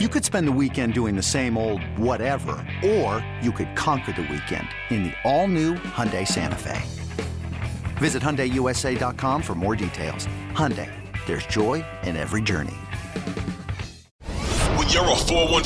[0.00, 4.22] You could spend the weekend doing the same old whatever, or you could conquer the
[4.22, 6.82] weekend in the all-new Hyundai Santa Fe.
[7.98, 10.26] Visit HyundaiUSA.com for more details.
[10.50, 10.90] Hyundai,
[11.26, 12.74] there's joy in every journey.
[14.74, 15.62] When you're a 415er,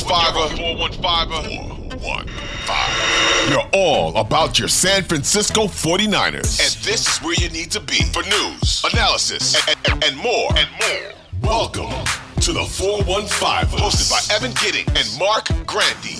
[0.76, 3.50] 415er, 415.
[3.50, 6.60] You're all about your San Francisco 49ers.
[6.60, 10.50] And this is where you need to be for news, analysis, and, and, and more.
[10.54, 11.14] And more.
[11.40, 16.16] Welcome to the 415, hosted by Evan Gidding and Marc Grandi.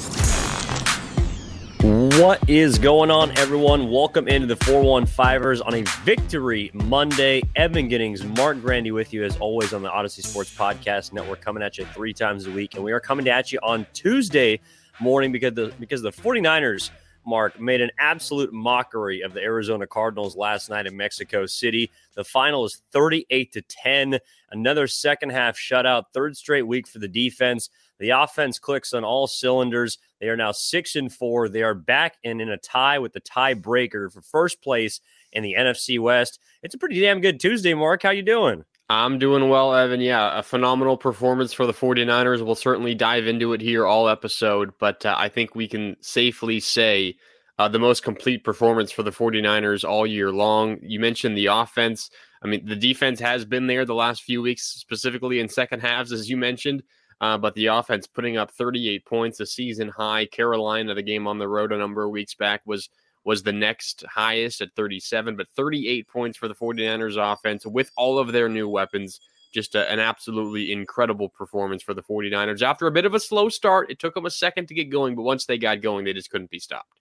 [2.20, 3.91] What is going on, everyone?
[3.91, 7.41] Welcome into the 415ers on a victory Monday.
[7.56, 11.62] Evan Giddings, Marc Grandi with you as always on the Audacy Sports Podcast Network, coming
[11.62, 12.74] at you three times a week.
[12.74, 14.60] And we are coming at you on Tuesday
[15.00, 16.91] morning because the because the 49ers
[17.27, 21.91] Marc made an absolute mockery of the Arizona Cardinals last night in Mexico City.
[22.14, 24.18] The final is 38 to 10.
[24.50, 27.70] Another second half shutout, third straight week for the defense.
[27.98, 29.98] The offense clicks on all cylinders.
[30.20, 31.48] They are now six and four.
[31.48, 35.00] They are back and in a tie with the tiebreaker for first place
[35.33, 36.39] in the NFC West.
[36.62, 38.02] It's a pretty damn good Tuesday, Marc.
[38.02, 38.64] How you doing?
[38.91, 40.00] I'm doing well, Evan.
[40.00, 42.44] Yeah, a phenomenal performance for the 49ers.
[42.44, 46.58] We'll certainly dive into it here all episode, but uh, I think we can safely
[46.58, 47.17] say
[47.58, 50.78] uh, the most complete performance for the 49ers all year long.
[50.80, 52.11] You mentioned the offense.
[52.42, 56.11] I mean, the defense has been there the last few weeks, specifically in second halves,
[56.11, 56.83] as you mentioned.
[57.20, 60.25] Uh, but the offense putting up 38 points, a season high.
[60.25, 62.89] Carolina, the game on the road a number of weeks back, was
[63.28, 68.18] was the next highest at 37, but 38 points for the 49ers offense with all
[68.18, 69.20] of their new weapons.
[69.52, 72.62] Just a, an absolutely incredible performance for the 49ers.
[72.62, 75.14] After a bit of a slow start, it took them a second to get going,
[75.14, 77.00] but once they got going, they just couldn't be stopped.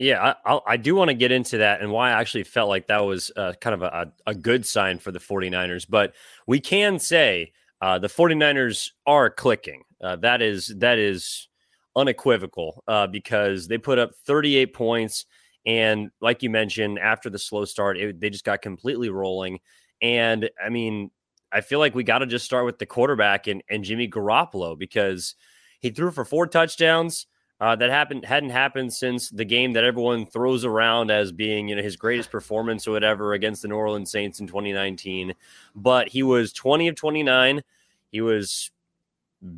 [0.00, 2.88] Yeah, I, I do want to get into that and why I actually felt like
[2.88, 5.86] that was uh, kind of a, a good sign for the 49ers.
[5.88, 6.14] But
[6.48, 9.84] we can say uh, the 49ers are clicking.
[10.02, 11.46] Uh, that is that is
[11.96, 15.24] unequivocal uh, because they put up 38 points.
[15.66, 19.58] And like you mentioned, after the slow start, it, they just got completely rolling.
[20.00, 21.10] And I mean,
[21.52, 24.78] I feel like we got to just start with the quarterback and, and Jimmy Garoppolo
[24.78, 25.34] because
[25.80, 27.26] he threw for four touchdowns.
[27.58, 31.74] Uh, that happened hadn't happened since the game that everyone throws around as being you
[31.74, 35.32] know his greatest performance or whatever against the New Orleans Saints in 2019.
[35.74, 37.62] But he was 20 of 29.
[38.10, 38.70] He was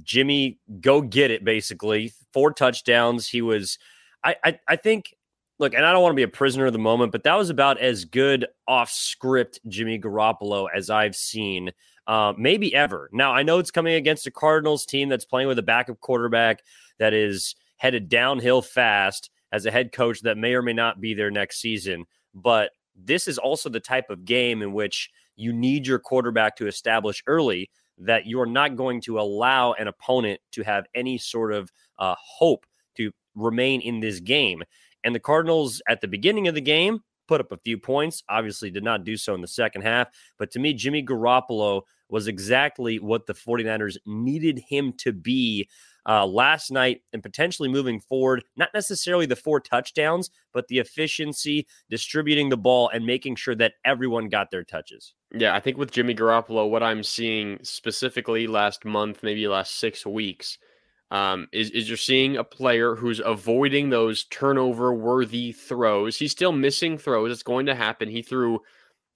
[0.03, 2.12] Jimmy, go get it, basically.
[2.33, 3.28] Four touchdowns.
[3.28, 3.78] He was,
[4.25, 5.15] I, I, I think,
[5.59, 7.51] look, and I don't want to be a prisoner of the moment, but that was
[7.51, 11.71] about as good off script Jimmy Garoppolo as I've seen,
[12.07, 13.11] uh, maybe ever.
[13.13, 16.63] Now, I know it's coming against a Cardinals team that's playing with a backup quarterback
[16.99, 21.15] that is headed downhill fast as a head coach that may or may not be
[21.15, 22.05] there next season.
[22.35, 26.67] But this is also the type of game in which you need your quarterback to
[26.67, 31.73] establish early that you're not going to allow an opponent to have any sort of
[31.99, 34.63] uh, hope to remain in this game.
[35.04, 38.70] And the Cardinals at the beginning of the game put up a few points, obviously
[38.70, 40.09] did not do so in the second half.
[40.38, 45.69] But to me, Jimmy Garoppolo was exactly what the 49ers needed him to be
[46.09, 48.42] uh, last night and potentially moving forward.
[48.56, 53.75] Not necessarily the four touchdowns, but the efficiency, distributing the ball, and making sure that
[53.84, 55.15] everyone got their touches.
[55.34, 60.06] Yeah, I think with Jimmy Garoppolo, what I'm seeing specifically last month, maybe last six
[60.06, 60.56] weeks,
[61.11, 66.17] um, is is you're seeing a player who's avoiding those turnover worthy throws.
[66.17, 67.33] He's still missing throws.
[67.33, 68.09] It's going to happen.
[68.09, 68.61] He threw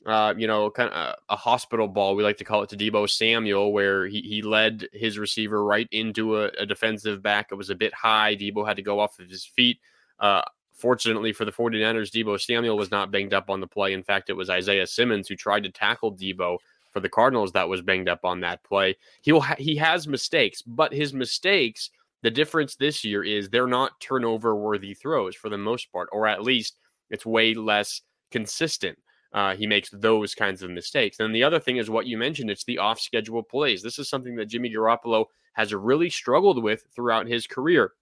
[0.07, 2.77] uh, you know, kind of a, a, hospital ball, we like to call it to
[2.77, 7.49] Deebo Samuel, where he, he led his receiver right into a, a defensive back.
[7.51, 8.35] It was a bit high.
[8.35, 9.79] Deebo had to go off of his feet.
[10.19, 10.43] Uh,
[10.73, 13.93] fortunately for the 49ers, Deebo Samuel was not banged up on the play.
[13.93, 16.59] In fact, it was Isaiah Simmons who tried to tackle Deebo
[16.93, 18.97] for the Cardinals that was banged up on that play.
[19.23, 21.91] He'll ha- he has mistakes, but his mistakes,
[22.23, 26.27] the difference this year is they're not turnover worthy throws for the most part, or
[26.27, 26.77] at least
[27.11, 28.99] it's way less consistent
[29.33, 31.21] uh, he makes those kinds of mistakes.
[31.21, 33.83] And the other thing is what you mentioned it's the off schedule plays.
[33.83, 37.93] This is something that Jimmy Garoppolo has really struggled with throughout his career.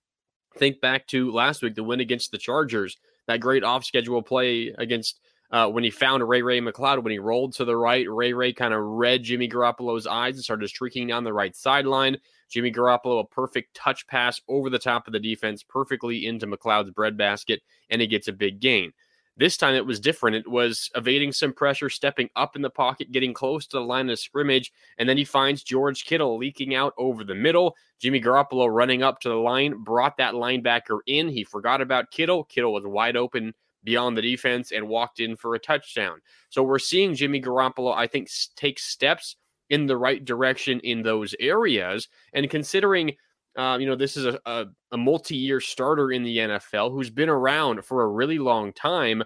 [0.57, 2.97] Think back to last week, the win against the Chargers,
[3.29, 5.21] that great off schedule play against.
[5.53, 8.53] Uh, when he found Ray Ray McCloud, when he rolled to the right, Ray Ray
[8.53, 12.19] kind of read Jimmy Garoppolo's eyes and started streaking down the right sideline.
[12.49, 16.91] Jimmy Garoppolo, a perfect touch pass over the top of the defense, perfectly into McCloud's
[16.91, 18.93] breadbasket, and he gets a big gain.
[19.37, 20.37] This time it was different.
[20.37, 24.11] It was evading some pressure, stepping up in the pocket, getting close to the line
[24.11, 27.75] of scrimmage, and then he finds George Kittle leaking out over the middle.
[27.99, 31.29] Jimmy Garoppolo running up to the line, brought that linebacker in.
[31.29, 32.45] He forgot about Kittle.
[32.45, 33.55] Kittle was wide open
[33.85, 36.21] beyond the defense and walked in for a touchdown.
[36.49, 39.37] So we're seeing Jimmy Garoppolo, I think, take steps
[39.69, 42.09] in the right direction in those areas.
[42.33, 43.13] And considering
[43.57, 47.11] uh, you know, this is a, a, a multi year starter in the NFL who's
[47.11, 49.23] been around for a really long time.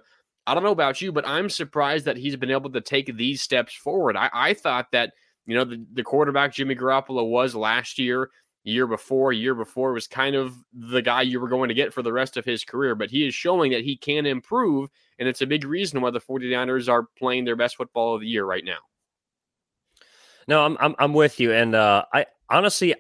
[0.47, 3.43] I don't know about you, but I'm surprised that he's been able to take these
[3.43, 4.17] steps forward.
[4.17, 5.13] I, I thought that,
[5.47, 8.31] you know, the, the quarterback Jimmy Garoppolo was last year,
[8.65, 12.03] year before, year before was kind of the guy you were going to get for
[12.03, 14.91] the rest of his career, but he is showing that he can improve.
[15.19, 18.27] And it's a big reason why the 49ers are playing their best football of the
[18.27, 18.79] year right now.
[20.49, 22.95] No, I'm I'm, I'm with you, and uh, I honestly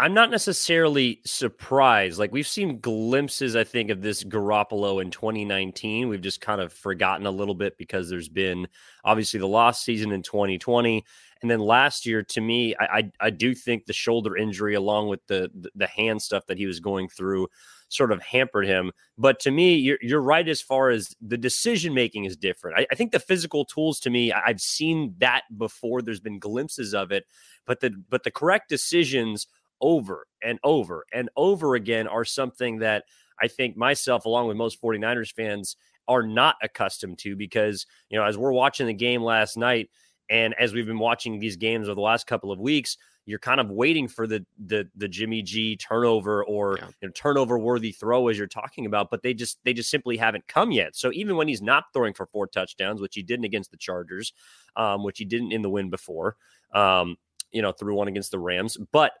[0.00, 2.18] I'm not necessarily surprised.
[2.18, 6.08] Like we've seen glimpses, I think, of this Garoppolo in 2019.
[6.08, 8.66] We've just kind of forgotten a little bit because there's been
[9.04, 11.04] obviously the lost season in 2020,
[11.44, 12.22] and then last year.
[12.22, 16.22] To me, I I, I do think the shoulder injury, along with the, the hand
[16.22, 17.48] stuff that he was going through,
[17.90, 18.90] sort of hampered him.
[19.18, 22.78] But to me, you're you're right as far as the decision making is different.
[22.78, 26.00] I, I think the physical tools, to me, I've seen that before.
[26.00, 27.26] There's been glimpses of it,
[27.66, 29.46] but the but the correct decisions
[29.82, 33.04] over and over and over again are something that
[33.38, 35.76] I think myself, along with most 49ers fans,
[36.08, 39.90] are not accustomed to because, you know, as we're watching the game last night
[40.30, 43.60] and as we've been watching these games over the last couple of weeks, you're kind
[43.60, 46.88] of waiting for the the the Jimmy G turnover or yeah.
[47.00, 50.16] you know, turnover worthy throw as you're talking about, but they just they just simply
[50.16, 50.94] haven't come yet.
[50.96, 54.32] So even when he's not throwing for four touchdowns, which he didn't against the Chargers,
[54.76, 56.36] um, which he didn't in the win before,
[56.74, 57.16] um,
[57.50, 59.12] you know, threw one against the Rams, but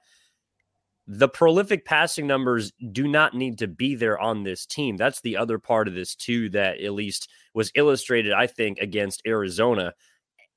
[1.06, 4.96] the prolific passing numbers do not need to be there on this team.
[4.96, 9.22] That's the other part of this, too, that at least was illustrated, I think, against
[9.26, 9.92] Arizona.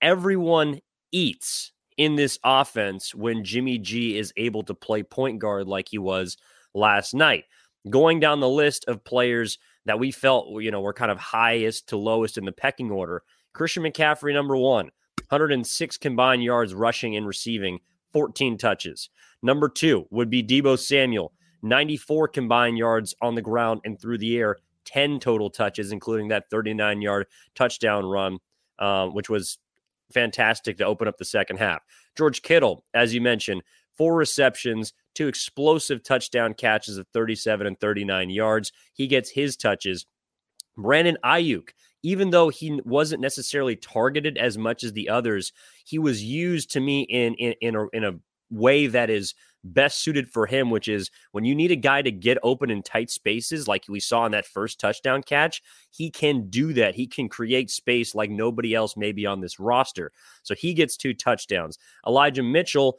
[0.01, 0.79] Everyone
[1.11, 5.97] eats in this offense when Jimmy G is able to play point guard like he
[5.97, 6.37] was
[6.73, 7.45] last night.
[7.89, 11.89] Going down the list of players that we felt, you know, were kind of highest
[11.89, 13.23] to lowest in the pecking order
[13.57, 14.91] Christian McCaffrey, number one,
[15.29, 17.79] 106 combined yards rushing and receiving,
[18.13, 19.09] 14 touches.
[19.41, 21.33] Number two would be Deebo Samuel,
[21.63, 26.51] 94 combined yards on the ground and through the air, 10 total touches, including that
[26.51, 28.37] 39 yard touchdown run,
[28.77, 29.57] um, which was
[30.11, 31.81] fantastic to open up the second half.
[32.17, 33.61] George Kittle, as you mentioned,
[33.97, 38.71] four receptions, two explosive touchdown catches of 37 and 39 yards.
[38.93, 40.05] He gets his touches.
[40.77, 41.69] Brandon Aiyuk,
[42.03, 45.51] even though he wasn't necessarily targeted as much as the others,
[45.83, 48.13] he was used to me in in in a, in a
[48.49, 49.33] way that is
[49.73, 52.81] best suited for him, which is when you need a guy to get open in
[52.81, 55.61] tight spaces, like we saw in that first touchdown catch,
[55.91, 56.95] he can do that.
[56.95, 60.11] He can create space like nobody else maybe on this roster.
[60.43, 61.77] So he gets two touchdowns.
[62.05, 62.97] Elijah Mitchell,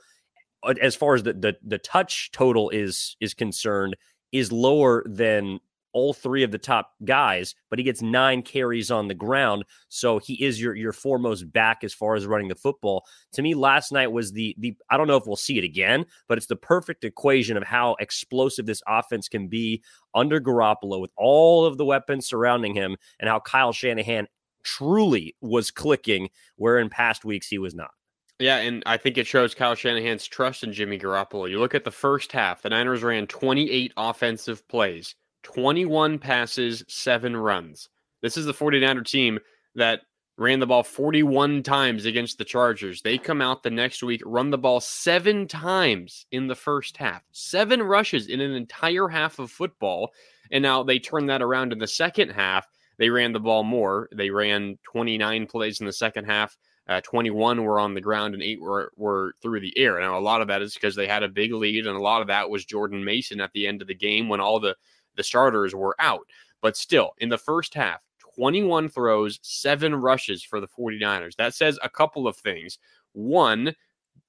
[0.80, 3.96] as far as the the, the touch total is is concerned,
[4.32, 5.60] is lower than
[5.98, 9.64] all three of the top guys, but he gets nine carries on the ground.
[9.88, 13.04] So he is your your foremost back as far as running the football.
[13.32, 16.06] To me, last night was the the I don't know if we'll see it again,
[16.28, 19.82] but it's the perfect equation of how explosive this offense can be
[20.14, 24.28] under Garoppolo with all of the weapons surrounding him and how Kyle Shanahan
[24.62, 27.90] truly was clicking where in past weeks he was not.
[28.38, 31.50] Yeah, and I think it shows Kyle Shanahan's trust in Jimmy Garoppolo.
[31.50, 35.16] You look at the first half, the Niners ran 28 offensive plays.
[35.54, 37.88] 21 passes, seven runs.
[38.20, 39.38] This is the 49er team
[39.76, 40.02] that
[40.36, 43.00] ran the ball 41 times against the Chargers.
[43.00, 47.22] They come out the next week, run the ball seven times in the first half,
[47.32, 50.10] seven rushes in an entire half of football.
[50.50, 52.66] And now they turn that around in the second half.
[52.98, 54.10] They ran the ball more.
[54.14, 56.58] They ran 29 plays in the second half.
[56.86, 59.98] Uh, 21 were on the ground and eight were, were through the air.
[59.98, 62.22] Now, a lot of that is because they had a big lead, and a lot
[62.22, 64.74] of that was Jordan Mason at the end of the game when all the
[65.18, 66.26] the starters were out.
[66.62, 68.00] But still, in the first half,
[68.34, 71.36] 21 throws, seven rushes for the 49ers.
[71.36, 72.78] That says a couple of things.
[73.12, 73.74] One,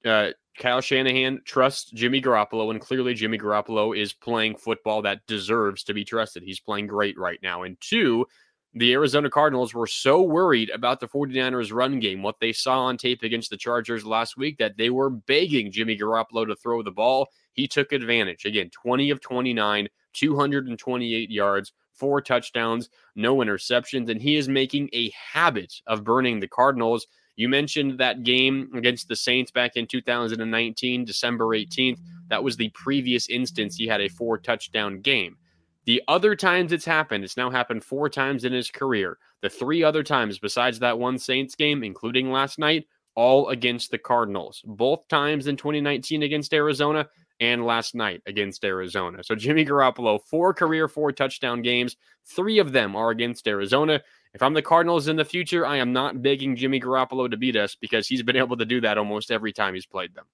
[0.03, 5.83] uh, Kyle Shanahan trusts Jimmy Garoppolo, and clearly Jimmy Garoppolo is playing football that deserves
[5.83, 6.43] to be trusted.
[6.43, 7.63] He's playing great right now.
[7.63, 8.25] And two,
[8.73, 12.97] the Arizona Cardinals were so worried about the 49ers run game, what they saw on
[12.97, 16.91] tape against the Chargers last week, that they were begging Jimmy Garoppolo to throw the
[16.91, 17.29] ball.
[17.53, 18.45] He took advantage.
[18.45, 25.11] Again, 20 of 29, 228 yards, four touchdowns, no interceptions, and he is making a
[25.11, 27.07] habit of burning the Cardinals.
[27.35, 31.99] You mentioned that game against the Saints back in 2019, December 18th.
[32.29, 35.37] That was the previous instance he had a four touchdown game.
[35.85, 39.17] The other times it's happened, it's now happened four times in his career.
[39.41, 42.85] The three other times besides that one Saints game, including last night,
[43.15, 44.61] all against the Cardinals.
[44.65, 47.07] Both times in 2019 against Arizona,
[47.39, 49.23] and last night against Arizona.
[49.23, 54.01] So Jimmy Garoppolo, four career four touchdown games, three of them are against Arizona.
[54.33, 57.55] If I'm the Cardinals in the future, I am not begging Jimmy Garoppolo to beat
[57.55, 60.25] us because he's been able to do that almost every time he's played them.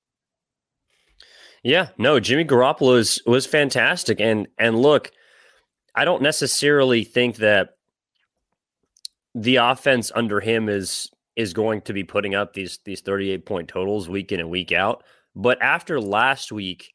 [1.63, 5.11] Yeah, no, Jimmy Garoppolo is, was fantastic, and and look,
[5.95, 7.77] I don't necessarily think that
[9.33, 13.67] the offense under him is is going to be putting up these these 38 point
[13.67, 15.03] totals week in and week out.
[15.35, 16.93] But after last week,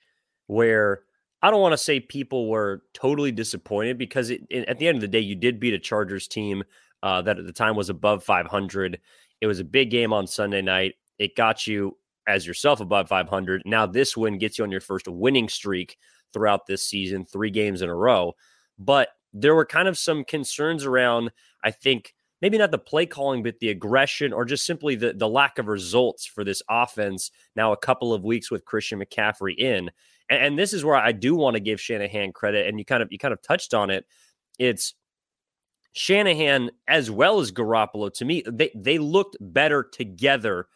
[0.50, 1.02] where
[1.42, 4.96] I don't want to say people were totally disappointed because it, it, at the end
[4.96, 6.64] of the day, you did beat a Chargers team
[7.02, 9.00] uh, that at the time was above 500.
[9.40, 10.96] It was a big game on Sunday night.
[11.18, 13.62] It got you as yourself above 500.
[13.64, 15.96] Now this win gets you on your first winning streak
[16.32, 18.34] throughout this season, three games in a row.
[18.78, 21.30] But there were kind of some concerns around,
[21.62, 25.28] I think, maybe not the play calling, but the aggression or just simply the, the
[25.28, 29.90] lack of results for this offense now a couple of weeks with Christian McCaffrey in.
[30.30, 32.66] And, and this is where I do want to give Shanahan credit.
[32.66, 34.06] And you kind of you kind of touched on it.
[34.58, 34.94] It's
[35.92, 40.66] Shanahan as well as Garoppolo, to me, they, they looked better together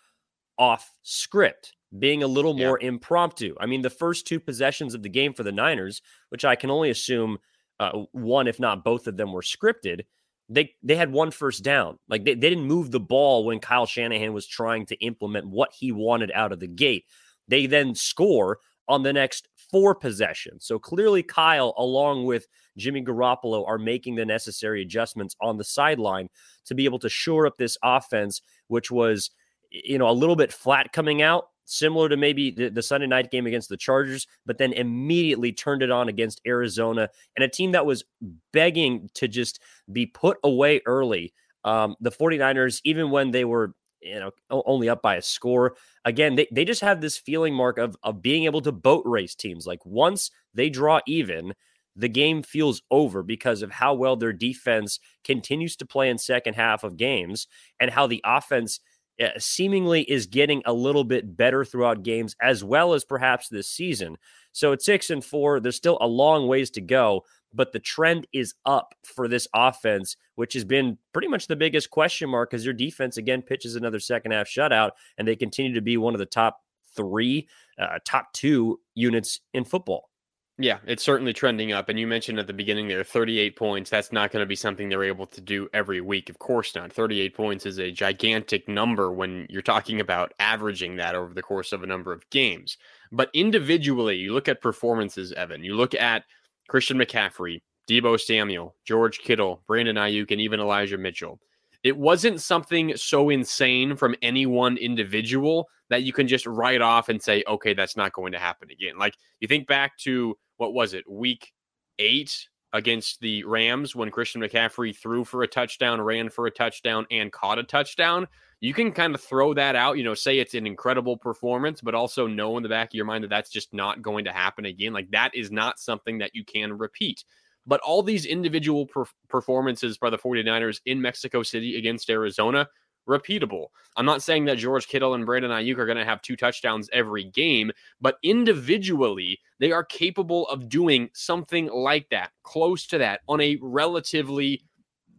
[0.58, 2.88] off script, being a little more yeah.
[2.88, 3.54] impromptu.
[3.60, 6.70] I mean, the first two possessions of the game for the Niners, which I can
[6.70, 7.38] only assume
[7.80, 10.02] uh, one, if not both of them, were scripted.
[10.48, 11.98] They they had one first down.
[12.08, 15.72] Like they, they didn't move the ball when Kyle Shanahan was trying to implement what
[15.72, 17.04] he wanted out of the gate.
[17.48, 20.66] They then score on the next four possessions.
[20.66, 26.28] So clearly, Kyle, along with Jimmy Garoppolo, are making the necessary adjustments on the sideline
[26.66, 29.30] to be able to shore up this offense, which was
[29.74, 33.30] you know, a little bit flat coming out, similar to maybe the, the, Sunday night
[33.30, 37.72] game against the Chargers, but then immediately turned it on against Arizona and a team
[37.72, 38.04] that was
[38.52, 39.60] begging to just
[39.92, 41.32] be put away early.
[41.64, 43.74] Um, the 49ers, even when they were,
[44.04, 47.78] you know, only up by a score, again, they, they just have this feeling mark
[47.78, 49.66] of, of being able to boat race teams.
[49.66, 51.54] Like once they draw even,
[51.96, 56.54] the game feels over because of how well their defense continues to play in second
[56.54, 57.46] half of games
[57.80, 58.80] and how the offense–
[59.22, 63.68] uh, seemingly is getting a little bit better throughout games as well as perhaps this
[63.68, 64.16] season.
[64.50, 67.22] So at six and four, there's still a long ways to go,
[67.54, 71.90] but the trend is up for this offense, which has been pretty much the biggest
[71.90, 75.80] question mark because your defense again pitches another second half shutout, and they continue to
[75.80, 76.60] be one of the top
[76.94, 80.10] three, uh, top two units in football.
[80.56, 81.88] Yeah, it's certainly trending up.
[81.88, 83.90] And you mentioned at the beginning there 38 points.
[83.90, 86.30] That's not going to be something they're able to do every week.
[86.30, 86.92] Of course not.
[86.92, 91.72] 38 points is a gigantic number when you're talking about averaging that over the course
[91.72, 92.76] of a number of games.
[93.10, 95.64] But individually, you look at performances, Evan.
[95.64, 96.22] You look at
[96.68, 101.38] Christian McCaffrey, Deebo Samuel, George Kittle, Brandon Aiyuk, and even Elijah Mitchell.
[101.82, 107.10] It wasn't something so insane from any one individual that you can just write off
[107.10, 108.96] and say, okay, that's not going to happen again.
[108.98, 111.52] Like you think back to what was it, week
[111.98, 117.06] eight against the Rams when Christian McCaffrey threw for a touchdown, ran for a touchdown,
[117.10, 118.26] and caught a touchdown.
[118.60, 121.94] You can kind of throw that out, you know, say it's an incredible performance, but
[121.94, 124.64] also know in the back of your mind that that's just not going to happen
[124.64, 124.92] again.
[124.92, 127.24] Like that is not something that you can repeat.
[127.64, 132.68] But all these individual per- performances by the 49ers in Mexico City against Arizona
[133.08, 133.66] repeatable.
[133.96, 136.88] I'm not saying that George Kittle and Brandon Aiyuk are going to have two touchdowns
[136.92, 137.70] every game,
[138.00, 143.58] but individually, they are capable of doing something like that, close to that, on a
[143.60, 144.64] relatively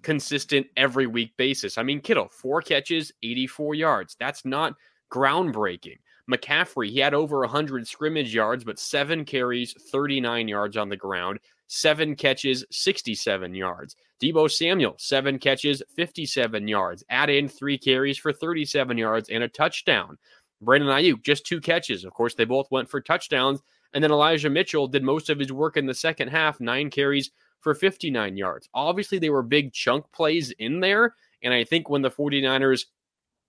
[0.01, 1.77] consistent every week basis.
[1.77, 4.15] I mean, Kittle, four catches, 84 yards.
[4.19, 4.75] That's not
[5.11, 5.97] groundbreaking.
[6.31, 11.39] McCaffrey, he had over 100 scrimmage yards, but seven carries, 39 yards on the ground,
[11.67, 13.95] seven catches, 67 yards.
[14.21, 17.03] Deebo Samuel, seven catches, 57 yards.
[17.09, 20.17] Add in three carries for 37 yards and a touchdown.
[20.61, 22.05] Brandon Aiyuk, just two catches.
[22.05, 23.61] Of course, they both went for touchdowns.
[23.93, 27.31] And then Elijah Mitchell did most of his work in the second half, nine carries
[27.61, 28.69] for 59 yards.
[28.73, 31.15] Obviously, they were big chunk plays in there.
[31.41, 32.85] And I think when the 49ers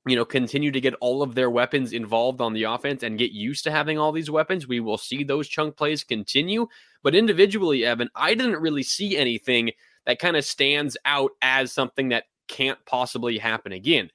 [0.07, 3.33] you know, continue to get all of their weapons involved on the offense and get
[3.33, 6.69] used to having all these weapons, we will see those chunk plays continue.
[7.03, 9.73] But individually, Evan, I didn't really see anything
[10.07, 14.11] that kind of stands out as something that can't possibly happen again.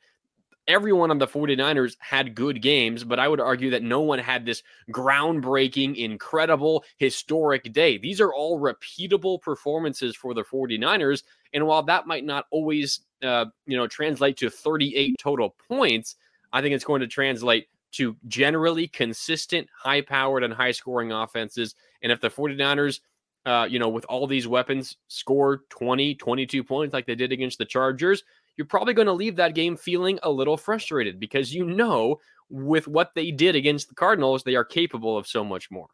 [0.71, 4.45] Everyone on the 49ers had good games, but I would argue that no one had
[4.45, 7.97] this groundbreaking, incredible, historic day.
[7.97, 11.23] These are all repeatable performances for the 49ers.
[11.53, 16.15] And while that might not always, uh, you know, translate to 38 total points,
[16.53, 21.75] I think it's going to translate to generally consistent, high powered, and high scoring offenses.
[22.01, 23.01] And if the 49ers
[23.45, 27.57] uh, you know, with all these weapons, score 20, 22 points like they did against
[27.57, 28.23] the Chargers,
[28.57, 32.87] you're probably going to leave that game feeling a little frustrated because you know with
[32.87, 35.87] what they did against the Cardinals, they are capable of so much more.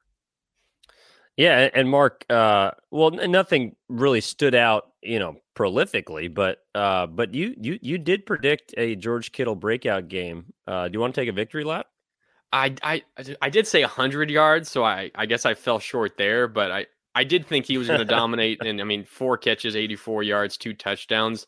[1.37, 7.35] Yeah, and Marc, uh, well, nothing really stood out, you know, prolifically, but uh, but
[7.35, 10.45] you you you did predict a George Kittle breakout game.
[10.65, 11.85] Uh, do you want to take a victory lap?
[12.51, 13.03] I I
[13.39, 16.87] I did say 100 yards, so I I guess I fell short there, but I
[17.13, 18.65] I did think he was going to dominate.
[18.65, 21.45] And I mean, four catches, 84 yards, two touchdowns.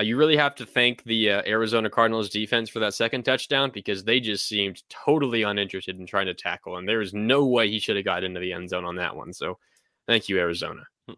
[0.00, 3.70] Uh, you really have to thank the uh, Arizona Cardinals defense for that second touchdown
[3.70, 6.86] because they just seemed totally uninterested in trying to tackle him.
[6.86, 9.34] There is no way he should have got into the end zone on that one.
[9.34, 9.58] So
[10.06, 10.82] thank you, Arizona.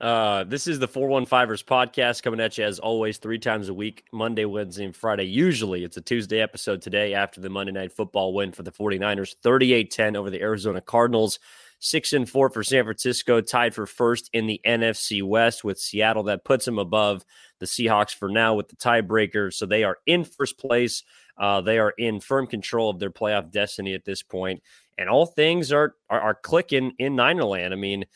[0.00, 4.04] Uh, this is the 415ers podcast coming at you as always three times a week
[4.12, 5.24] Monday, Wednesday, and Friday.
[5.24, 9.34] Usually it's a Tuesday episode today after the Monday night football win for the 49ers
[9.42, 11.38] 38 10 over the Arizona Cardinals.
[11.84, 16.22] Six and four for San Francisco, tied for first in the NFC West with Seattle.
[16.22, 17.26] That puts them above
[17.60, 19.52] the Seahawks for now with the tiebreaker.
[19.52, 21.02] So they are in first place.
[21.36, 24.62] Uh, they are in firm control of their playoff destiny at this point,
[24.96, 27.72] and all things are are, are clicking in Ninerland.
[27.72, 28.06] I mean,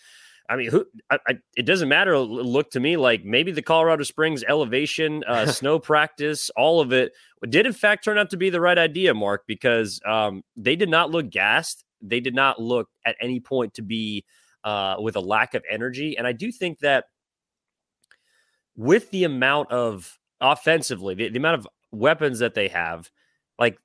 [0.48, 0.86] I mean, who?
[1.10, 2.18] I, I, it doesn't matter.
[2.18, 7.12] Look to me like maybe the Colorado Springs elevation, uh, snow practice, all of it
[7.50, 10.88] did in fact turn out to be the right idea, Marc, because um, they did
[10.88, 11.84] not look gassed.
[12.00, 14.24] They did not look at any point to be
[14.64, 17.04] uh, with a lack of energy, and I do think that
[18.76, 23.10] with the amount of offensively, the, the amount of weapons that they have,
[23.58, 23.78] like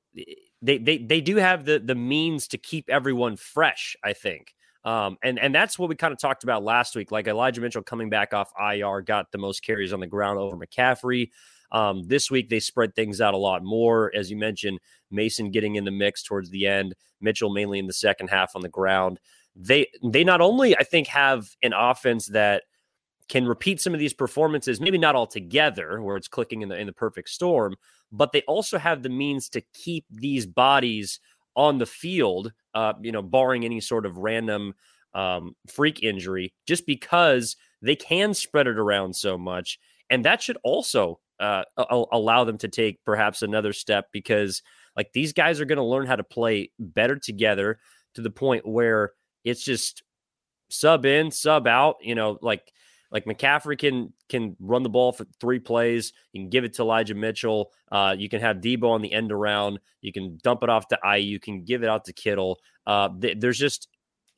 [0.61, 3.95] they they they do have the the means to keep everyone fresh.
[4.03, 4.53] I think.
[4.85, 7.11] Um, and and that's what we kind of talked about last week.
[7.11, 10.57] Like Elijah Mitchell coming back off IR got the most carries on the ground over
[10.57, 11.29] McCaffrey.
[11.73, 14.79] Um, this week they spread things out a lot more, as you mentioned.
[15.11, 18.61] Mason getting in the mix towards the end, Mitchell mainly in the second half on
[18.61, 19.19] the ground.
[19.55, 22.63] They they not only I think have an offense that
[23.29, 26.77] can repeat some of these performances, maybe not all together, where it's clicking in the
[26.77, 27.75] in the perfect storm,
[28.11, 31.19] but they also have the means to keep these bodies
[31.55, 34.73] on the field, uh, you know, barring any sort of random
[35.13, 39.79] um, freak injury, just because they can spread it around so much.
[40.09, 44.61] And that should also uh, allow them to take perhaps another step because,
[44.95, 47.79] like, these guys are going to learn how to play better together
[48.15, 49.11] to the point where
[49.43, 50.03] it's just
[50.69, 52.71] sub in, sub out, you know, like
[53.11, 56.11] like McCaffrey can can run the ball for three plays.
[56.33, 57.71] You can give it to Elijah Mitchell.
[57.91, 59.79] Uh, you can have Deebo on the end around.
[60.01, 61.27] You can dump it off to Aiyuk.
[61.27, 62.59] You can give it out to Kittle.
[62.87, 63.87] Uh, th- there's just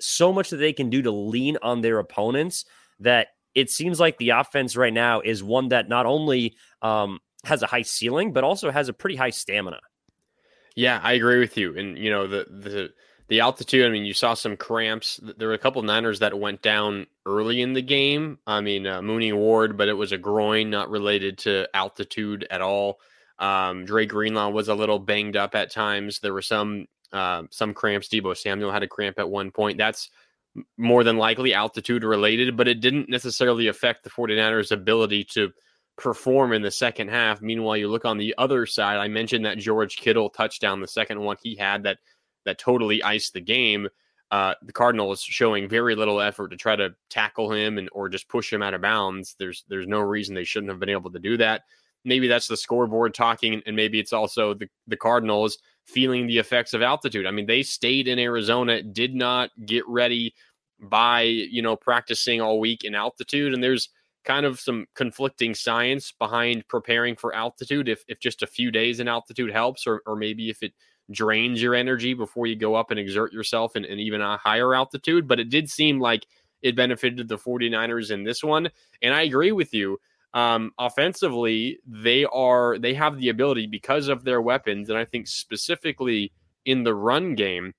[0.01, 2.65] so much that they can do to lean on their opponents
[2.99, 7.63] that it seems like the offense right now is one that not only um, has
[7.63, 9.79] a high ceiling but also has a pretty high stamina.
[10.75, 11.77] Yeah, I agree with you.
[11.77, 12.89] And you know the the
[13.27, 15.19] the altitude, I mean, you saw some cramps.
[15.37, 18.37] There were a couple Niners that went down early in the game.
[18.45, 22.61] I mean, uh, Mooney Ward, but it was a groin, not related to altitude at
[22.61, 22.99] all.
[23.39, 26.19] Um, Dre Greenlaw was a little banged up at times.
[26.19, 28.09] There were some uh, some cramps.
[28.09, 29.77] Deebo Samuel had a cramp at one point.
[29.77, 30.09] That's
[30.77, 35.51] more than likely altitude related, but it didn't necessarily affect the 49ers' ability to
[35.97, 37.41] perform in the second half.
[37.41, 38.97] Meanwhile, you look on the other side.
[38.97, 41.97] I mentioned that George Kittle touchdown, the second one he had that–
[42.45, 43.89] that totally iced the game.
[44.31, 48.27] Uh, the Cardinals showing very little effort to try to tackle him and or just
[48.29, 49.35] push him out of bounds.
[49.37, 51.63] There's there's no reason they shouldn't have been able to do that.
[52.03, 56.73] Maybe that's the scoreboard talking, and maybe it's also the, the Cardinals feeling the effects
[56.73, 57.25] of altitude.
[57.25, 60.33] I mean, they stayed in Arizona, did not get ready
[60.79, 63.89] by you know practicing all week in altitude, and there's
[64.23, 67.87] kind of some conflicting science behind preparing for altitude.
[67.87, 70.73] If if just a few days in altitude helps, or or maybe if it
[71.11, 74.73] drains your energy before you go up and exert yourself in, in even a higher
[74.73, 75.27] altitude.
[75.27, 76.25] But it did seem like
[76.61, 78.69] it benefited the 49ers in this one.
[79.01, 79.99] And I agree with you.
[80.35, 85.27] Um, offensively, they are they have the ability because of their weapons, and I think
[85.27, 86.33] specifically
[86.65, 87.73] in the run game,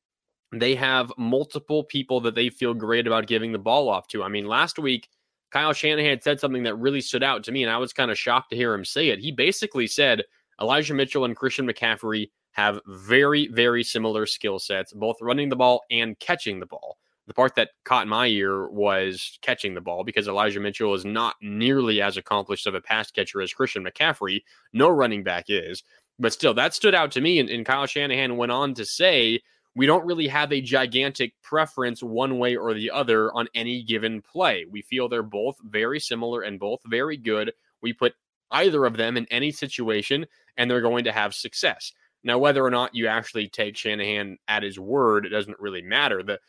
[0.53, 4.23] they have multiple people that they feel great about giving the ball off to.
[4.25, 5.09] I mean, last week
[5.51, 8.19] Kyle Shanahan said something that really stood out to me, and I was kind of
[8.19, 9.19] shocked to hear him say it.
[9.19, 10.23] He basically said
[10.61, 15.83] Elijah Mitchell and Christian McCaffrey have very, very similar skill sets, both running the ball
[15.91, 16.97] and catching the ball.
[17.27, 21.35] The part that caught my ear was catching the ball because Elijah Mitchell is not
[21.43, 24.43] nearly as accomplished of a pass catcher as Christian McCaffrey.
[24.73, 25.83] No running back is.
[26.19, 27.41] But still, that stood out to me.
[27.41, 29.41] And, and Kyle Shanahan went on to say,
[29.75, 34.23] we don't really have a gigantic preference one way or the other on any given
[34.23, 34.65] play.
[34.71, 37.53] We feel they're both very similar and both very good.
[37.83, 38.15] We put
[38.53, 41.93] either of them in any situation and they're going to have success.
[42.25, 46.23] Now, whether or not you actually take Shanahan at his word, it doesn't really matter.
[46.23, 46.41] The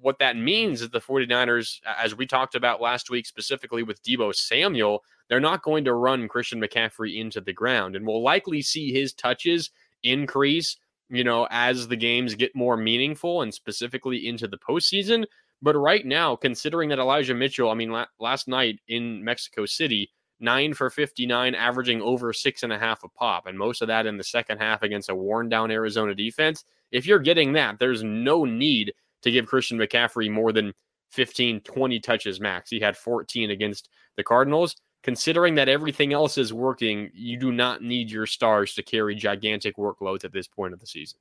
[0.00, 4.34] what that means is the 49ers, as we talked about last week, specifically with Deebo
[4.34, 7.96] Samuel, they're not going to run Christian McCaffrey into the ground.
[7.96, 9.70] And we'll likely see his touches
[10.02, 10.76] increase,
[11.08, 15.24] you know, as the games get more meaningful and specifically into the postseason.
[15.62, 20.10] But right now, considering that Elijah Mitchell, I mean, la- last night in Mexico City,
[20.38, 23.46] nine for 59, averaging over six and a half a pop.
[23.46, 26.64] And most of that in the second half against a worn down Arizona defense.
[26.92, 28.92] if you're getting that, there's no need
[29.26, 30.72] to give Christian McCaffrey more than
[31.10, 32.70] 15, 20 touches max.
[32.70, 34.76] He had 14 against the Cardinals.
[35.02, 39.76] Considering that everything else is working, you do not need your stars to carry gigantic
[39.76, 41.20] workloads at this point of the season.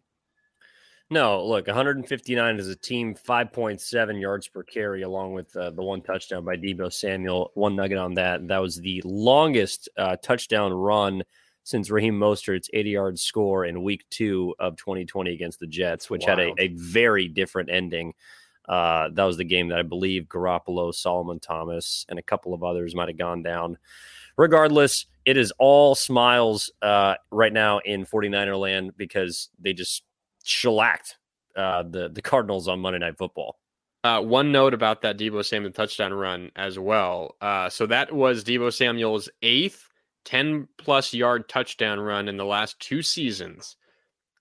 [1.12, 6.02] No, look, 159 is a team, 5.7 yards per carry, along with uh, the one
[6.02, 7.52] touchdown by Deebo Samuel.
[7.54, 8.48] One nugget on that.
[8.48, 11.22] That was the longest uh, touchdown run
[11.66, 16.24] since Raheem Mostert's 80 yard score in week two of 2020 against the Jets, which
[16.28, 16.40] Wild.
[16.40, 18.14] had a, a, very different ending.
[18.70, 22.64] Uh, that was the game that I believe Garoppolo, Solomon Thomas, and a couple of
[22.64, 23.78] others might have gone down.
[24.38, 30.04] Regardless, it is all smiles uh, right now in 49er land because they just
[30.44, 31.18] shellacked
[31.56, 33.58] uh, the the Cardinals on Monday Night Football.
[34.04, 37.36] Uh, one note about that Deebo Samuel touchdown run as well.
[37.42, 39.90] Uh, so that was Deebo Samuel's eighth
[40.26, 43.78] 10 plus yard touchdown run in the last two seasons.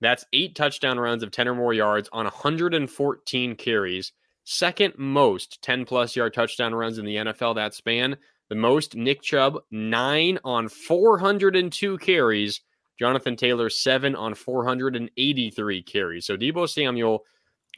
[0.01, 4.13] That's eight touchdown runs of 10 or more yards on 114 carries.
[4.45, 8.17] Second most 10 plus yard touchdown runs in the NFL that span.
[8.51, 12.61] The most Nick Chubb, nine on 402 carries.
[12.99, 16.27] Jonathan Taylor, seven on 483 carries.
[16.27, 17.25] So Deebo Samuel,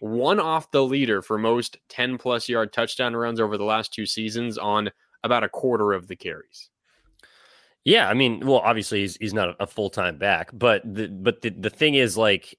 [0.01, 4.07] one off the leader for most 10 plus yard touchdown runs over the last two
[4.07, 4.91] seasons on
[5.23, 6.71] about a quarter of the carries.
[7.87, 11.41] Yeah, I mean, well, obviously he's he's not a full time back, but the but
[11.41, 12.59] the, the thing is like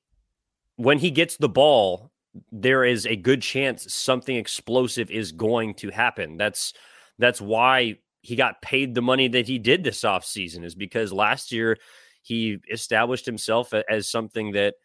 [0.78, 2.12] when he gets the ball,
[2.50, 6.38] there is a good chance something explosive is going to happen.
[6.38, 6.72] That's
[7.20, 11.52] that's why he got paid the money that he did this offseason is because last
[11.52, 11.78] year
[12.22, 14.76] he established himself as something that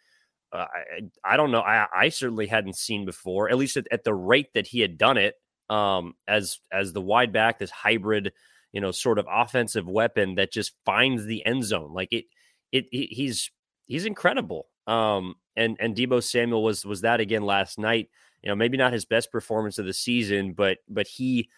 [0.52, 0.66] uh,
[1.24, 1.60] I, I don't know.
[1.60, 4.98] I, I certainly hadn't seen before, at least at, at the rate that he had
[4.98, 5.36] done it
[5.70, 8.32] um, as as the wide back, this hybrid,
[8.72, 11.92] you know, sort of offensive weapon that just finds the end zone.
[11.92, 12.24] Like it,
[12.72, 13.50] it, he's
[13.86, 14.68] he's incredible.
[14.86, 18.08] Um, and and Deebo Samuel was was that again last night.
[18.42, 21.48] You know, maybe not his best performance of the season, but but he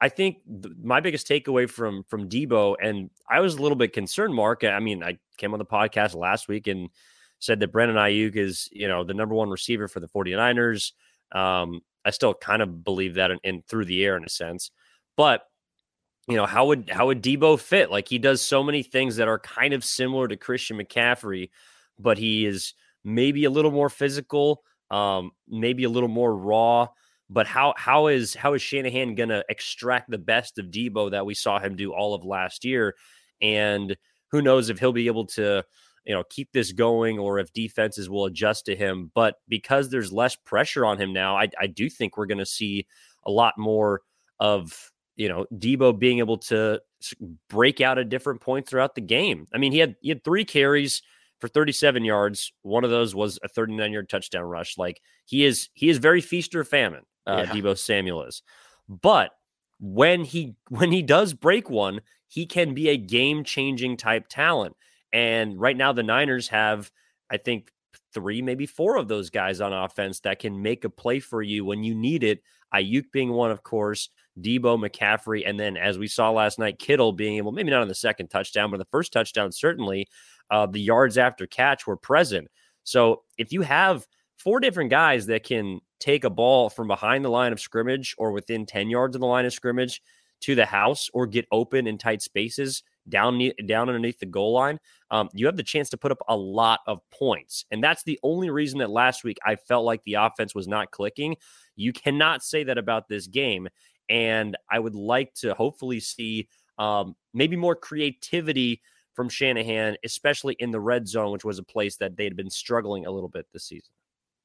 [0.00, 3.92] I think th- my biggest takeaway from from Deebo, and I was a little bit
[3.92, 4.64] concerned, Marc.
[4.64, 6.90] I mean, I came on the podcast last week and
[7.38, 10.92] said that Brandon Aiyuk is, you know, the number one receiver for the 49ers.
[11.32, 14.70] Um, I still kind of believe that in, in, through the air in a sense.
[15.16, 15.42] But,
[16.26, 17.90] you know, how would how would Deebo fit?
[17.90, 21.50] Like he does so many things that are kind of similar to Christian McCaffrey,
[21.98, 26.88] but he is maybe a little more physical, um, maybe a little more raw.
[27.28, 31.34] But how how is how is Shanahan to extract the best of Deebo that we
[31.34, 32.94] saw him do all of last year?
[33.42, 33.96] And
[34.30, 35.62] who knows if he'll be able to
[36.06, 39.10] you know keep this going or if defenses will adjust to him.
[39.14, 42.86] But because there's less pressure on him now, I, I do think we're to see
[43.26, 44.00] a lot more
[44.40, 46.80] of you know Deebo being able to
[47.48, 49.46] break out at different points throughout the game.
[49.54, 51.02] I mean, he had he had three carries
[51.40, 52.52] for 37 yards.
[52.62, 54.78] One of those was a 39 yard touchdown rush.
[54.78, 57.52] Like he is he is very feast or famine uh, yeah.
[57.52, 58.42] Deebo Samuel is.
[58.88, 59.30] But
[59.80, 64.76] when he when he does break one, he can be a game changing type talent.
[65.12, 66.90] And right now, the Niners have,
[67.30, 67.70] I think,
[68.12, 71.64] three, maybe four of those guys on offense that can make a play for you
[71.64, 72.42] when you need it.
[72.74, 74.10] Aiyuk being one, of course,
[74.40, 77.88] Deebo McCaffrey, and then as we saw last night, Kittle being able, maybe not on
[77.88, 80.08] the second touchdown, but the first touchdown, certainly,
[80.50, 82.48] uh, the yards after catch were present.
[82.82, 84.06] So if you have
[84.36, 88.32] four different guys that can take a ball from behind the line of scrimmage or
[88.32, 90.02] within 10 yards of the line of scrimmage
[90.42, 94.78] to the house or get open in tight spaces down down underneath the goal line,
[95.10, 97.64] um, you have the chance to put up a lot of points.
[97.70, 100.90] And that's the only reason that last week I felt like the offense was not
[100.90, 101.36] clicking.
[101.76, 103.68] You cannot say that about this game.
[104.08, 108.82] And I would like to hopefully see um, maybe more creativity
[109.14, 112.50] from Shanahan, especially in the red zone, which was a place that they had been
[112.50, 113.92] struggling a little bit this season.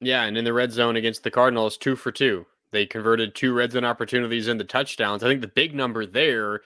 [0.00, 2.46] Yeah, and in the red zone against the Cardinals, two for two.
[2.72, 5.22] They converted two red zone opportunities into touchdowns.
[5.22, 6.60] I think the big number there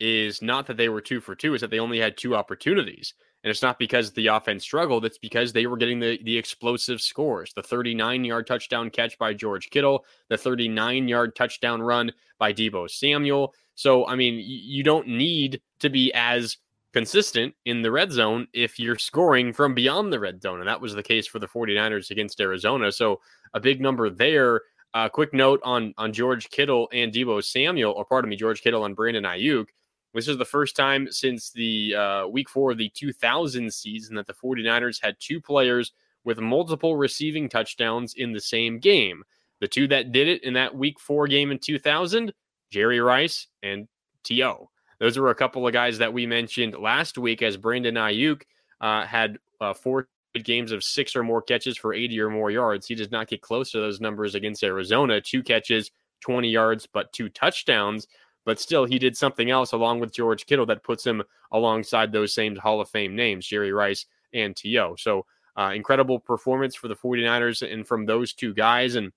[0.00, 3.14] is not that they were two for two, is that they only had two opportunities.
[3.42, 7.00] And it's not because the offense struggled, it's because they were getting the, the explosive
[7.00, 7.52] scores.
[7.54, 12.90] The 39 yard touchdown catch by George Kittle, the 39 yard touchdown run by Deebo
[12.90, 13.54] Samuel.
[13.76, 16.58] So, I mean, you don't need to be as
[16.92, 20.58] consistent in the red zone if you're scoring from beyond the red zone.
[20.58, 22.92] And that was the case for the 49ers against Arizona.
[22.92, 23.20] So
[23.54, 24.62] a big number there.
[24.92, 28.60] A uh, quick note on on George Kittle and Deebo Samuel, or pardon me, George
[28.60, 29.66] Kittle and Brandon Aiyuk.
[30.14, 34.26] This is the first time since the uh, week four of the 2000 season that
[34.26, 35.92] the 49ers had two players
[36.24, 39.22] with multiple receiving touchdowns in the same game.
[39.60, 42.32] The two that did it in that week four game in 2000,
[42.70, 43.88] Jerry Rice and
[44.24, 44.70] T.O.
[44.98, 48.42] Those were a couple of guys that we mentioned last week as Brandon Aiyuk
[48.80, 50.08] uh, had uh, four
[50.44, 52.86] games of six or more catches for 80 or more yards.
[52.86, 55.20] He does not get close to those numbers against Arizona.
[55.20, 58.06] Two catches, 20 yards, but two touchdowns.
[58.44, 61.22] But still, he did something else along with George Kittle that puts him
[61.52, 64.96] alongside those same Hall of Fame names, Jerry Rice and T.O.
[64.96, 65.26] So,
[65.56, 68.94] uh, incredible performance for the 49ers and from those two guys.
[68.94, 69.12] And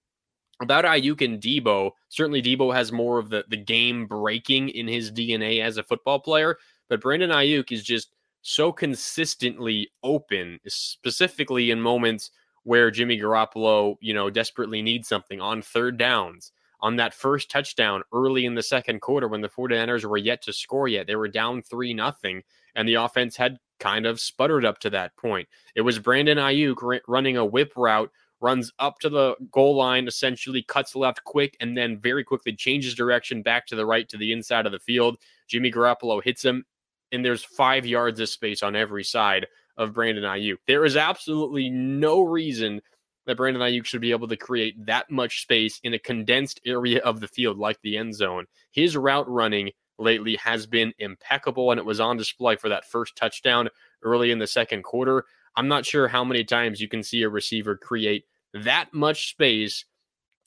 [0.62, 5.12] about Aiyuk and Deebo, certainly Deebo has more of the, the game breaking in his
[5.12, 6.58] DNA as a football player,
[6.90, 12.32] but Brandon Aiyuk is just so consistently open, specifically in moments
[12.64, 16.52] where Jimmy Garoppolo, you know, desperately needs something on third downs.
[16.84, 20.54] On that first touchdown early in the second quarter when the 49ers were yet to
[20.54, 22.44] score yet, they were down 3 nothing
[22.76, 25.48] and the offense had kind of sputtered up to that point.
[25.76, 30.62] It was Brandon Aiyuk running a whip route runs up to the goal line, essentially
[30.62, 34.34] cuts left quick, and then very quickly changes direction back to the right to the
[34.34, 35.18] inside of the field.
[35.48, 36.66] Jimmy Garoppolo hits him,
[37.14, 40.58] and there's five yards of space on every side of Brandon Aiyuk.
[40.68, 42.82] There is absolutely no reason
[43.26, 47.00] that Brandon Aiyuk should be able to create that much space in a condensed area
[47.02, 48.46] of the field like the end zone.
[48.72, 53.16] His route running lately has been impeccable, and it was on display for that first
[53.16, 53.70] touchdown
[54.04, 55.26] early in the second quarter.
[55.56, 59.86] I'm not sure how many times you can see a receiver create that much space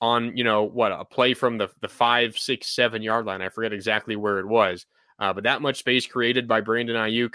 [0.01, 3.41] on, you know, what a play from the, the five, six, seven yard line.
[3.41, 4.85] I forget exactly where it was,
[5.19, 7.35] uh, but that much space created by Brandon Aiyuk,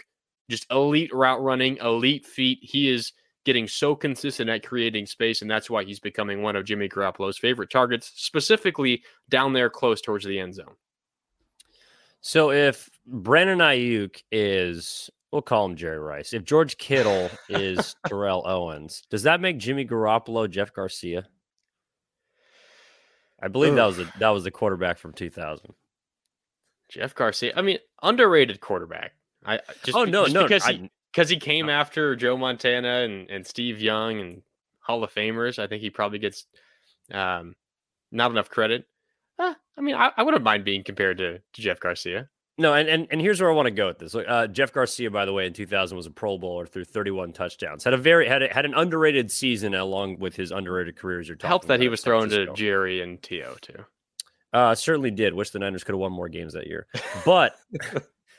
[0.50, 2.60] just elite route running, elite feet.
[2.62, 3.14] He is
[3.46, 7.38] getting so consistent at creating space, and that's why he's becoming one of Jimmy Garoppolo's
[7.38, 10.76] favorite targets, specifically down there close towards the end zone.
[12.22, 16.34] So if Brandon Aiyuk is We'll call him Jerry Rice.
[16.34, 21.26] If George Kittle is Terrell Owens, does that make Jimmy Garoppolo Jeff Garcia?
[23.42, 25.74] I believe that was a, that was the quarterback from 2000.
[26.90, 27.54] Jeff Garcia.
[27.56, 29.14] I mean, underrated quarterback.
[29.44, 31.74] I just oh no no because I, he because he came no.
[31.74, 34.42] after Joe Montana and, and Steve Young and
[34.80, 35.60] Hall of Famers.
[35.60, 36.46] I think he probably gets
[37.12, 37.56] um,
[38.12, 38.86] not enough credit.
[39.38, 42.30] Uh, I mean, I, I wouldn't mind being compared to, to Jeff Garcia.
[42.58, 44.14] No, and, and and here's where I want to go with this.
[44.14, 47.84] Uh, Jeff Garcia, by the way, in 2000 was a Pro Bowler through 31 touchdowns.
[47.84, 51.28] Had a very had a, had an underrated season along with his underrated careers.
[51.28, 53.86] You're talking helped that he was thrown to Jerry and To too.
[54.54, 55.34] Uh, certainly did.
[55.34, 56.88] Wish the Niners could have won more games that year.
[57.26, 57.56] But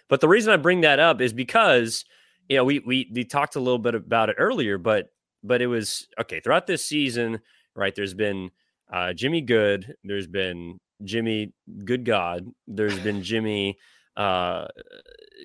[0.08, 2.04] but the reason I bring that up is because
[2.52, 5.08] you know we we we talked a little bit about it earlier, but
[5.42, 7.40] but it was okay throughout this season.
[7.74, 8.50] Right, there's been
[8.92, 9.94] uh, Jimmy Good.
[10.04, 12.46] There's been Jimmy Good God.
[12.66, 13.78] There's been Jimmy
[14.16, 14.66] uh,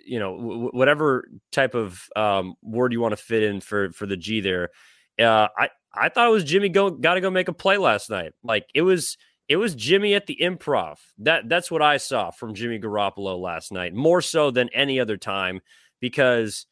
[0.06, 4.06] you know, w- whatever type of um, word you want to fit in for for
[4.06, 4.70] the G there.
[5.18, 8.10] Uh, I I thought it was Jimmy go got to go make a play last
[8.10, 8.34] night.
[8.44, 9.18] Like it was
[9.48, 10.98] it was Jimmy at the improv.
[11.20, 15.18] That that's what I saw from Jimmy Garoppolo last night, more so than any other
[15.18, 15.62] time.
[16.00, 16.68] Because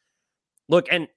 [0.70, 1.08] look, and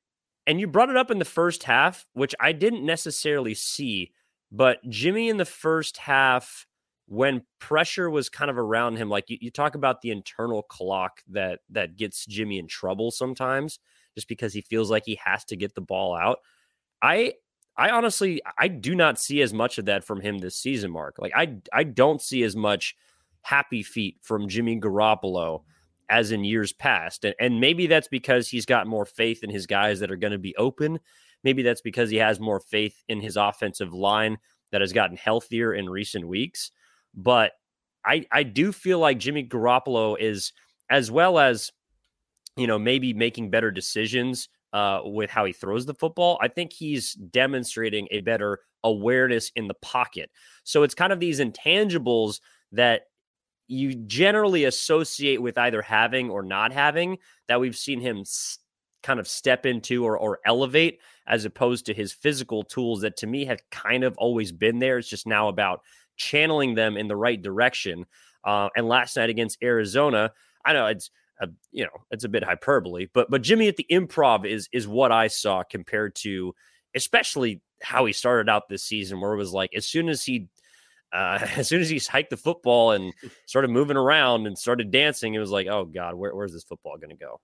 [0.47, 4.13] and you brought it up in the first half, which I didn't necessarily see,
[4.51, 6.67] but Jimmy in the first half
[7.07, 11.23] when pressure was kind of around him, like you, you, talk about the internal clock
[11.29, 13.79] that that gets Jimmy in trouble sometimes,
[14.15, 16.39] just because he feels like he has to get the ball out.
[17.03, 17.35] I
[17.77, 21.19] I honestly I do not see as much of that from him this season, Marc.
[21.19, 22.95] Like I I don't see as much
[23.43, 25.63] happy feet from Jimmy Garoppolo
[26.11, 27.25] as in years past.
[27.25, 30.33] And, and maybe that's because he's got more faith in his guys that are going
[30.33, 30.99] to be open.
[31.45, 34.39] Maybe that's because he has more faith in his offensive line
[34.73, 36.71] that has gotten healthier in recent weeks.
[37.15, 37.53] But
[38.05, 40.53] I I do feel like Jimmy Garoppolo is
[40.91, 41.71] as well as
[42.57, 46.39] you know maybe making better decisions uh, with how he throws the football.
[46.41, 50.31] I think he's demonstrating a better awareness in the pocket.
[50.65, 52.41] So it's kind of these intangibles
[52.73, 53.03] that
[53.69, 58.25] you generally associate with either having or not having that we've seen him
[59.03, 63.27] kind of step into or, or elevate as opposed to his physical tools that to
[63.27, 64.99] me have kind of always been there.
[64.99, 65.83] It's just now about
[66.17, 68.07] channeling them in the right direction.
[68.43, 70.33] Uh, and last night against Arizona,
[70.65, 73.87] I know it's a, you know it's a bit hyperbole, but but Jimmy at the
[73.91, 76.55] improv is is what I saw compared to
[76.95, 80.49] especially how he started out this season, where it was like as soon as he
[81.13, 83.13] uh, as soon as he hiked the football and
[83.47, 86.97] started moving around and started dancing, it was like, oh God, where, where's this football
[86.99, 87.41] going to go?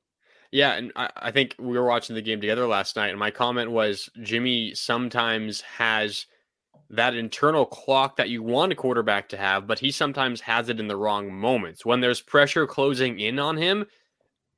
[0.52, 3.32] Yeah, and I, I, think we were watching the game together last night, and my
[3.32, 6.26] comment was Jimmy sometimes has
[6.90, 10.78] that internal clock that you want a quarterback to have, but he sometimes has it
[10.78, 11.84] in the wrong moments.
[11.84, 13.84] When there's pressure closing in on him,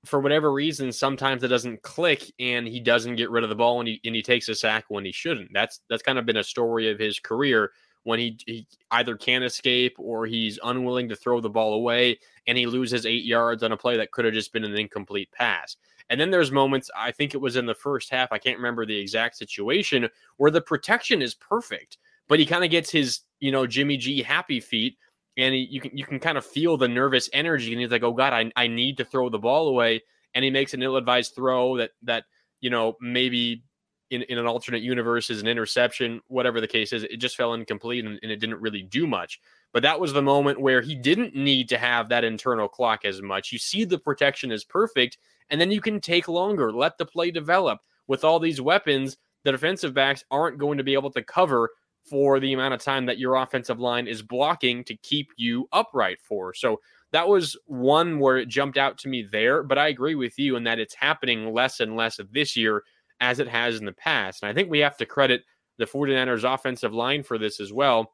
[0.05, 3.81] for whatever reason, sometimes it doesn't click and he doesn't get rid of the ball
[3.81, 5.51] and he, and he takes a sack when he shouldn't.
[5.53, 7.73] That's that's kind of been a story of his career
[8.07, 12.17] when he, he either can't escape or he's unwilling to throw the ball away
[12.47, 15.29] and he loses eight yards on a play that could have just been an incomplete
[15.33, 15.77] pass.
[16.09, 18.87] And then there's moments, I think it was in the first half, I can't remember
[18.87, 23.51] the exact situation, where the protection is perfect, but he kind of gets his, you
[23.51, 24.97] know, Jimmy G happy feet.
[25.37, 28.03] And he, you can you can kind of feel the nervous energy, and he's like,
[28.03, 31.35] "Oh God, I, I need to throw the ball away." And he makes an ill-advised
[31.35, 32.25] throw that that
[32.63, 33.63] you know maybe
[34.11, 37.05] in, in an alternate universe is an interception, whatever the case is.
[37.05, 39.41] It just fell incomplete and, and, it didn't really do much.
[39.73, 43.21] But that was the moment where he didn't need to have that internal clock as
[43.21, 43.53] much.
[43.53, 45.19] You see the protection is perfect,
[45.51, 47.81] and then you can take longer, let the play develop.
[48.07, 51.71] With all these weapons, the defensive backs aren't going to be able to cover
[52.05, 56.21] for the amount of time that your offensive line is blocking to keep you upright
[56.21, 56.55] for.
[56.55, 59.63] So that was one where it jumped out to me there.
[59.63, 62.85] But I agree with you in that it's happening less and less this year
[63.21, 64.43] as it has in the past.
[64.43, 65.43] And I think we have to credit
[65.79, 68.13] the 49ers offensive line for this as well.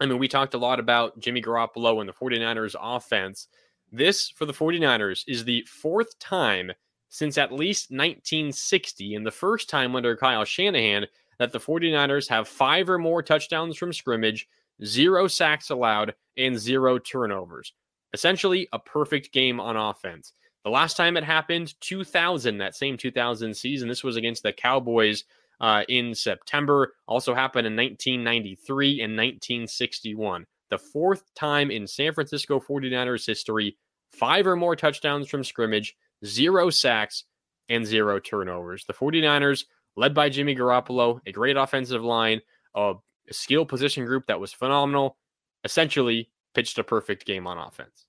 [0.00, 3.48] I mean, we talked a lot about Jimmy Garoppolo and the 49ers offense.
[3.90, 6.72] This for the 49ers is the fourth time
[7.08, 11.06] since at least 1960 and the first time under Kyle Shanahan
[11.38, 14.48] that the 49ers have five or more touchdowns from scrimmage,
[14.84, 17.74] zero sacks allowed, and zero turnovers.
[18.14, 20.32] Essentially, a perfect game on offense.
[20.64, 25.24] The last time it happened, 2000, that same 2000 season, this was against the Cowboys
[25.60, 26.94] uh, in September.
[27.08, 30.46] Also happened in 1993 and 1961.
[30.70, 33.76] The fourth time in San Francisco 49ers history,
[34.10, 37.24] five or more touchdowns from scrimmage, zero sacks,
[37.68, 38.84] and zero turnovers.
[38.84, 39.64] The 49ers,
[39.96, 42.40] led by Jimmy Garoppolo, a great offensive line,
[42.74, 42.94] a
[43.30, 45.16] skill position group that was phenomenal,
[45.64, 48.06] essentially pitched a perfect game on offense.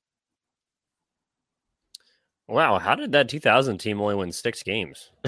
[2.54, 5.10] Wow, how did that 2000 team only win six games?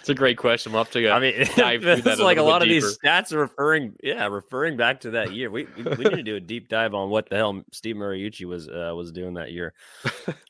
[0.00, 0.72] It's a great question.
[0.72, 1.06] We'll have to.
[1.06, 4.78] Uh, I mean, it's like a, a lot of these stats are referring, yeah, referring
[4.78, 5.50] back to that year.
[5.50, 8.46] We we, we need to do a deep dive on what the hell Steve Mariucci
[8.46, 9.74] was uh, was doing that year.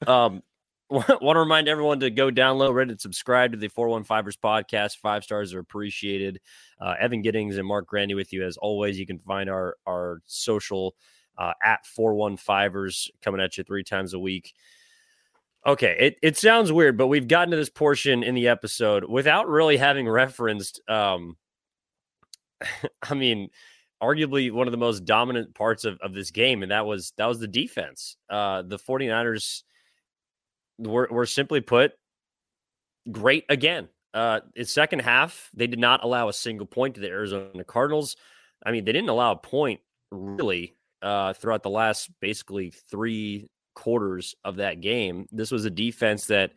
[0.07, 0.45] Um,
[0.89, 4.99] want to remind everyone to go download, rate, and subscribe to the 415ers podcast.
[4.99, 6.41] Five stars are appreciated.
[6.81, 8.97] Uh, Evan Giddings and Marc Grandi with you as always.
[8.97, 10.95] You can find our our social
[11.39, 14.55] uh, at 415ers coming at you three times a week.
[15.67, 19.49] Okay, it, it sounds weird, but we've gotten to this portion in the episode without
[19.49, 21.37] really having referenced um
[23.03, 23.51] I mean,
[24.03, 27.27] arguably one of the most dominant parts of, of this game, and that was that
[27.27, 28.17] was the defense.
[28.31, 29.63] Uh the 49ers
[30.79, 31.93] were were simply put
[33.11, 33.89] great again.
[34.15, 38.17] Uh its second half, they did not allow a single point to the Arizona Cardinals.
[38.65, 44.35] I mean, they didn't allow a point really uh throughout the last basically three quarters
[44.45, 45.27] of that game.
[45.31, 46.53] This was a defense that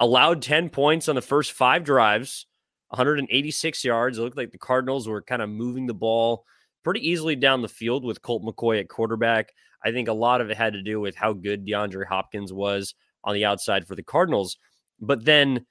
[0.00, 2.46] allowed 10 points on the first five drives,
[2.88, 4.18] 186 yards.
[4.18, 6.44] It looked like the Cardinals were kind of moving the ball
[6.82, 9.52] pretty easily down the field with Colt McCoy at quarterback.
[9.84, 12.94] I think a lot of it had to do with how good DeAndre Hopkins was
[13.22, 14.56] on the outside for the Cardinals.
[15.00, 15.66] But then,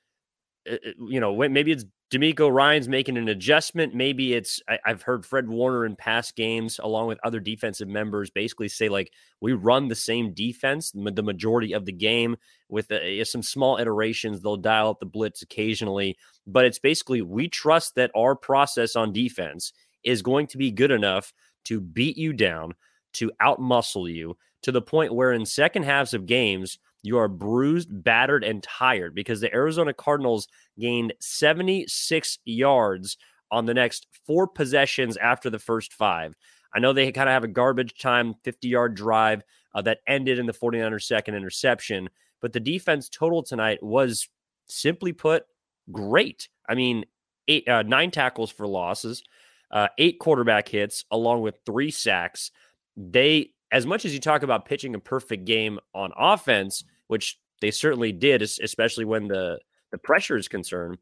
[0.66, 3.96] you know, maybe it's DeMeco Ryans making an adjustment.
[3.96, 8.30] Maybe it's I, have heard Fred Warner in past games, along with other defensive members,
[8.30, 12.38] basically say like we run the same defense the majority of the game
[12.70, 14.42] with uh, some small iterations.
[14.42, 19.12] They'll dial up the blitz occasionally, but it's basically we trust that our process on
[19.12, 19.74] defense
[20.04, 21.34] is going to be good enough
[21.66, 22.76] to beat you down,
[23.14, 27.90] to outmuscle you to the point where in second halves of games you are bruised,
[27.92, 30.48] battered, and tired because the Arizona Cardinals
[30.80, 33.18] gained 76 yards
[33.52, 36.36] on the next four possessions after the first five.
[36.74, 39.44] I know they kind of have a garbage time 50 yard drive
[39.76, 42.10] uh, that ended in the 49ers' second interception,
[42.42, 44.28] but the defense total tonight was
[44.66, 45.46] simply put
[45.92, 46.48] great.
[46.68, 47.06] I mean,
[47.48, 49.24] eight, uh, nine tackles for losses,
[49.72, 52.52] uh, eight quarterback hits, along with three sacks.
[52.96, 56.84] They, as much as you talk about pitching a perfect game on offense,
[57.14, 59.60] which they certainly did, especially when the
[59.92, 60.98] the pressure is concerned.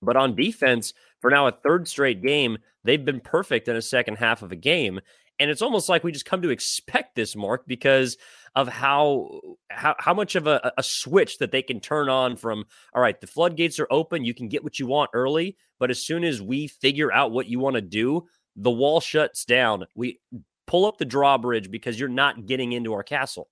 [0.00, 4.16] But on defense, for now a third straight game, they've been perfect in a second
[4.16, 5.00] half of a game.
[5.38, 8.16] And it's almost like we just come to expect this, Marc, because
[8.56, 12.64] of how how, how much of a, a switch that they can turn on from
[12.94, 16.02] all right, the floodgates are open, you can get what you want early, but as
[16.02, 18.26] soon as we figure out what you want to do,
[18.56, 19.84] the wall shuts down.
[19.94, 20.20] We
[20.66, 23.48] pull up the drawbridge because you're not getting into our castle.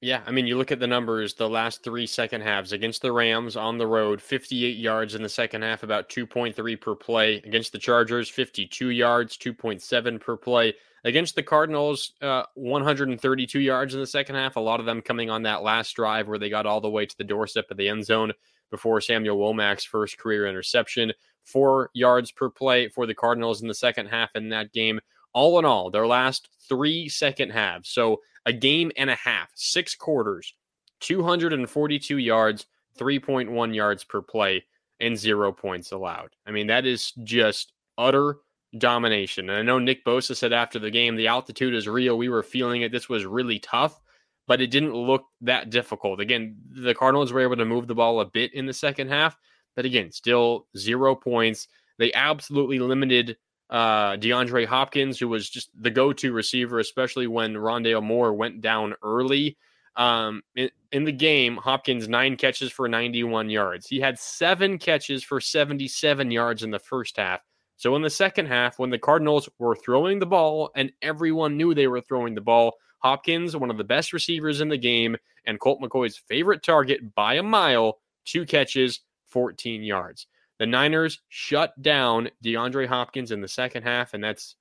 [0.00, 3.10] Yeah, I mean, you look at the numbers, the last three second halves against the
[3.10, 7.38] Rams on the road, 58 yards in the second half, about 2.3 per play.
[7.38, 10.74] Against the Chargers, 52 yards, 2.7 per play.
[11.04, 15.30] Against the Cardinals, uh, 132 yards in the second half, a lot of them coming
[15.30, 17.88] on that last drive where they got all the way to the doorstep of the
[17.88, 18.32] end zone
[18.70, 21.12] before Samuel Womack's first career interception.
[21.42, 25.00] Four yards per play for the Cardinals in the second half in that game.
[25.32, 27.90] All in all, their last three second halves.
[27.90, 30.54] So a game and a half, six quarters,
[31.00, 32.66] 242 yards,
[32.98, 34.64] 3.1 yards per play,
[35.00, 36.30] and zero points allowed.
[36.46, 38.38] I mean, that is just utter
[38.76, 39.48] domination.
[39.48, 42.18] And I know Nick Bosa said after the game, the altitude is real.
[42.18, 42.92] We were feeling it.
[42.92, 44.00] This was really tough,
[44.46, 46.20] but it didn't look that difficult.
[46.20, 49.36] Again, the Cardinals were able to move the ball a bit in the second half,
[49.76, 51.68] but again, still zero points.
[51.98, 53.36] They absolutely limited
[53.70, 58.94] uh, DeAndre Hopkins, who was just the go-to receiver, especially when Rondale Moore went down
[59.02, 59.56] early.
[59.96, 63.86] Um, in, in, the game, Hopkins nine catches for 91 yards.
[63.86, 67.40] He had seven catches for 77 yards in the first half.
[67.76, 71.74] So in the second half, when the Cardinals were throwing the ball and everyone knew
[71.74, 75.16] they were throwing the ball, Hopkins, one of the best receivers in the game,
[75.46, 80.26] and Colt McCoy's favorite target by a mile, two catches, 14 yards.
[80.58, 84.56] The Niners shut down DeAndre Hopkins in the second half, and that's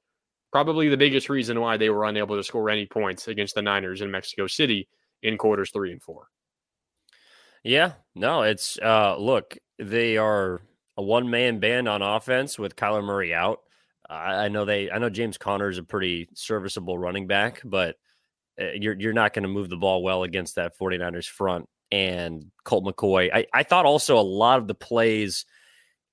[0.51, 4.01] probably the biggest reason why they were unable to score any points against the Niners
[4.01, 4.87] in Mexico City
[5.23, 6.27] in quarters three and four.
[7.63, 10.61] Yeah, no, it's uh look, they are
[10.95, 13.59] a one man band on offense with Kyler Murray out.
[14.09, 17.95] I, I know they I know James Conner is a pretty serviceable running back, but
[18.59, 22.45] uh, you're you're not going to move the ball well against that 49ers front and
[22.63, 23.33] Colt McCoy.
[23.33, 25.45] I, I thought also a lot of the plays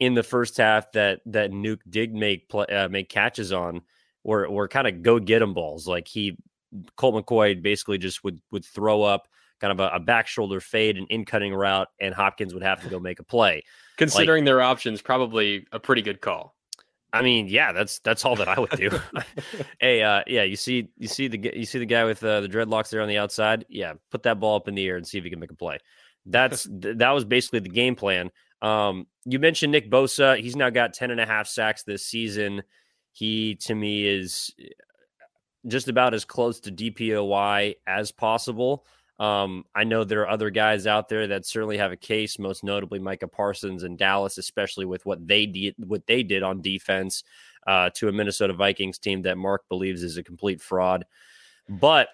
[0.00, 3.82] in the first half that that Nuke did make play, uh, make catches on
[4.22, 5.86] were were kind of go get him balls.
[5.86, 6.36] Like he
[6.96, 9.28] Colt McCoy basically just would would throw up
[9.60, 12.82] kind of a, a back shoulder fade and in cutting route, and Hopkins would have
[12.82, 13.62] to go make a play.
[13.96, 16.54] Considering like, their options, probably a pretty good call.
[17.12, 18.90] I mean, yeah, that's that's all that I would do.
[19.80, 22.48] hey, uh, yeah, you see, you see the you see the guy with uh, the
[22.48, 23.64] dreadlocks there on the outside.
[23.68, 25.56] Yeah, put that ball up in the air and see if he can make a
[25.56, 25.78] play.
[26.26, 28.30] That's that was basically the game plan.
[28.64, 30.40] Um, you mentioned Nick Bosa.
[30.40, 32.62] He's now got 10 and a half sacks this season.
[33.12, 34.68] He, to me, is eh,
[35.66, 38.86] just about as close to DPOY as possible.
[39.20, 42.64] Um, I know there are other guys out there that certainly have a case, most
[42.64, 47.22] notably Micah Parsons and Dallas, especially with what they did, what they did on defense
[47.66, 51.04] uh, to a Minnesota Vikings team that Marc believes is a complete fraud.
[51.68, 52.08] But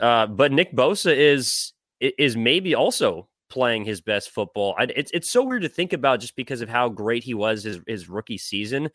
[0.00, 4.74] uh, but Nick Bosa is is maybe also playing his best football.
[4.76, 7.62] I, it's it's so weird to think about just because of how great he was
[7.62, 8.90] his, his rookie season,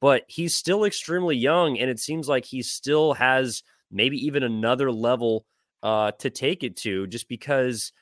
[0.00, 4.90] but he's still extremely young, and it seems like he still has maybe even another
[4.90, 5.44] level
[5.82, 7.92] uh, to take it to, just because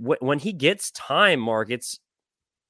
[0.00, 1.98] w- when he gets time, Marc, it's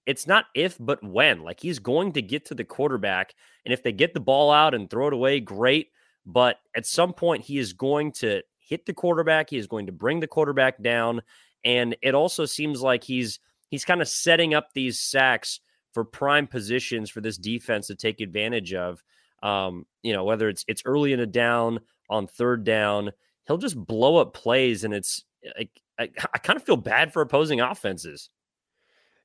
[0.06, 1.42] it's not if but when.
[1.42, 3.34] Like he's going to get to the quarterback,
[3.66, 5.88] and if they get the ball out and throw it away, great.
[6.24, 9.50] But at some point, he is going to hit the quarterback.
[9.50, 11.22] He is going to bring the quarterback down
[11.64, 15.60] and it also seems like he's he's kind of setting up these sacks
[15.92, 19.02] for prime positions for this defense to take advantage of.
[19.42, 21.80] Um, you know, whether it's it's early in a down
[22.10, 23.12] on third down,
[23.46, 25.24] he'll just blow up plays, and it's
[25.56, 28.30] like I, I kind of feel bad for opposing offenses.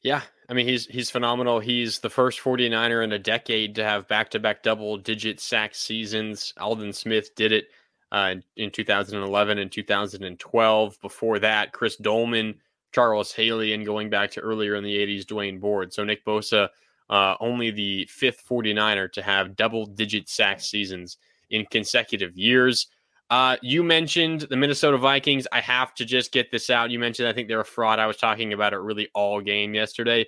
[0.02, 1.60] Yeah, I mean he's he's phenomenal.
[1.60, 6.54] He's the first 49er in a decade to have back-to-back double-digit sack seasons.
[6.60, 7.68] Aldon Smith did it
[8.14, 11.02] uh, in 2011 and 2012.
[11.02, 12.56] Before that, Chris Doleman,
[12.94, 15.92] Charles Haley, and going back to earlier in the 80s, Dwaine Board.
[15.92, 16.70] So Nick Bosa,
[17.10, 21.18] uh, only the fifth 49er to have double digit sack seasons
[21.50, 22.88] in consecutive years.
[23.32, 25.48] Uh, you mentioned the Minnesota Vikings.
[25.52, 26.92] I have to just get this out.
[26.92, 27.98] You mentioned I think they're a fraud.
[27.98, 30.28] I was talking about it really all game yesterday.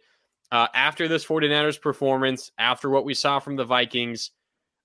[0.51, 4.31] Uh, after this 49ers performance, after what we saw from the Vikings,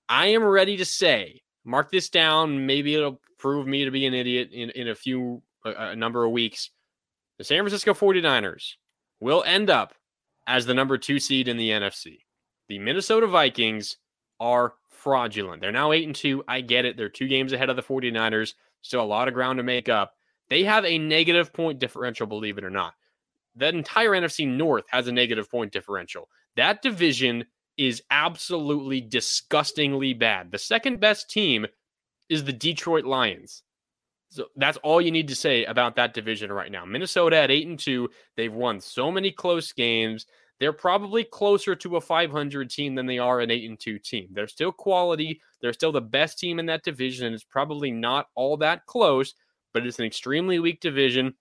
[0.07, 2.65] I am ready to say mark this down.
[2.65, 6.25] Maybe it'll prove me to be an idiot in, in a few, a, a number
[6.25, 6.69] of weeks.
[7.37, 8.73] The San Francisco 49ers
[9.19, 9.93] will end up
[10.47, 12.19] as the number two seed in the NFC.
[12.67, 13.97] The Minnesota Vikings
[14.39, 15.61] are fraudulent.
[15.61, 16.43] They're now 8 and 2.
[16.47, 16.97] I get it.
[16.97, 18.53] They're two games ahead of the 49ers.
[18.81, 20.13] Still a lot of ground to make up.
[20.49, 22.93] They have a negative point differential, believe it or not.
[23.55, 26.29] That entire NFC North has a negative point differential.
[26.55, 27.45] That division
[27.77, 30.51] is absolutely disgustingly bad.
[30.51, 31.65] The second best team
[32.29, 33.63] is the Detroit Lions.
[34.29, 36.85] So that's all you need to say about that division right now.
[36.85, 40.25] Minnesota at 8 and 2, they've won so many close games.
[40.59, 44.29] They're probably closer to a 500 team than they are an 8 and 2 team.
[44.31, 45.41] They're still quality.
[45.61, 49.33] They're still the best team in that division and it's probably not all that close,
[49.73, 51.33] but it's an extremely weak division.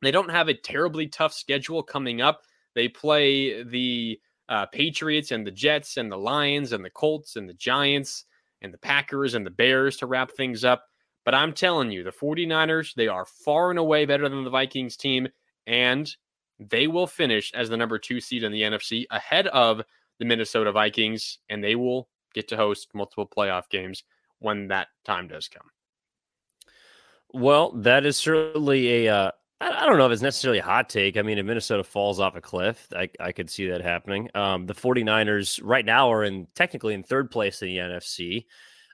[0.00, 2.42] They don't have a terribly tough schedule coming up.
[2.74, 4.18] They play the
[4.50, 8.24] uh, Patriots and the Jets and the Lions and the Colts and the Giants
[8.60, 10.84] and the Packers and the Bears to wrap things up.
[11.24, 14.96] But I'm telling you, the 49ers, they are far and away better than the Vikings
[14.96, 15.28] team,
[15.66, 16.14] and
[16.58, 19.82] they will finish as the number two seed in the NFC ahead of
[20.18, 24.02] the Minnesota Vikings, and they will get to host multiple playoff games
[24.40, 25.70] when that time does come.
[27.32, 29.14] Well, that is certainly a.
[29.14, 29.30] Uh,
[29.62, 31.18] I don't know if it's necessarily a hot take.
[31.18, 34.30] I mean, if Minnesota falls off a cliff, I, I could see that happening.
[34.34, 38.46] Um, the 49ers right now are in technically in third place in the NFC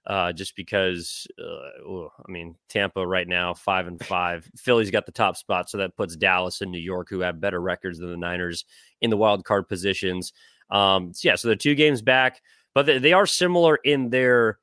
[0.06, 4.48] uh, just because, uh, I mean, Tampa right now five and five.
[4.56, 7.60] Philly's got the top spot, so that puts Dallas and New York, who have better
[7.60, 8.64] records than the Niners,
[9.00, 10.32] in the wild card positions.
[10.70, 12.40] Um, so yeah, so they're two games back,
[12.74, 14.58] but they, they are similar in their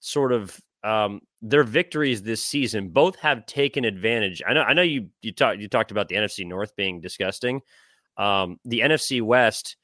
[0.00, 1.20] sort of um,
[1.50, 2.88] their victories this season.
[2.88, 4.42] Both have taken advantage.
[4.46, 4.62] I know.
[4.62, 7.60] I know you you talked you talked about the NFC North being disgusting.
[8.16, 9.76] Um, the NFC West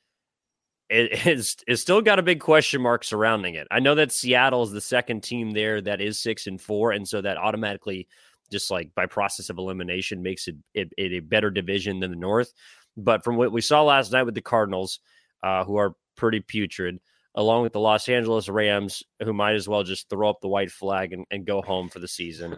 [0.88, 3.66] it is is still got a big question mark surrounding it.
[3.70, 7.06] I know that Seattle is the second team there that is six and four, and
[7.06, 8.08] so that automatically,
[8.50, 12.16] just like by process of elimination, makes it, it, it a better division than the
[12.16, 12.52] North.
[12.96, 15.00] But from what we saw last night with the Cardinals,
[15.42, 16.98] uh, who are pretty putrid,
[17.35, 20.70] along with the Los Angeles Rams, who might as well just throw up the white
[20.70, 22.57] flag and, and go home for the season.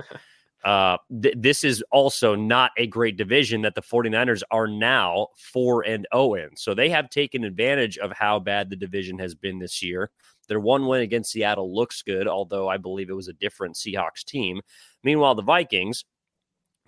[0.65, 5.83] Uh, th- this is also not a great division that the 49ers are now 4
[5.83, 6.57] and 0 in.
[6.57, 10.11] So they have taken advantage of how bad the division has been this year.
[10.49, 14.25] Their one win against Seattle looks good, although I believe it was a different Seahawks
[14.25, 14.61] team.
[15.03, 16.05] Meanwhile, the Vikings,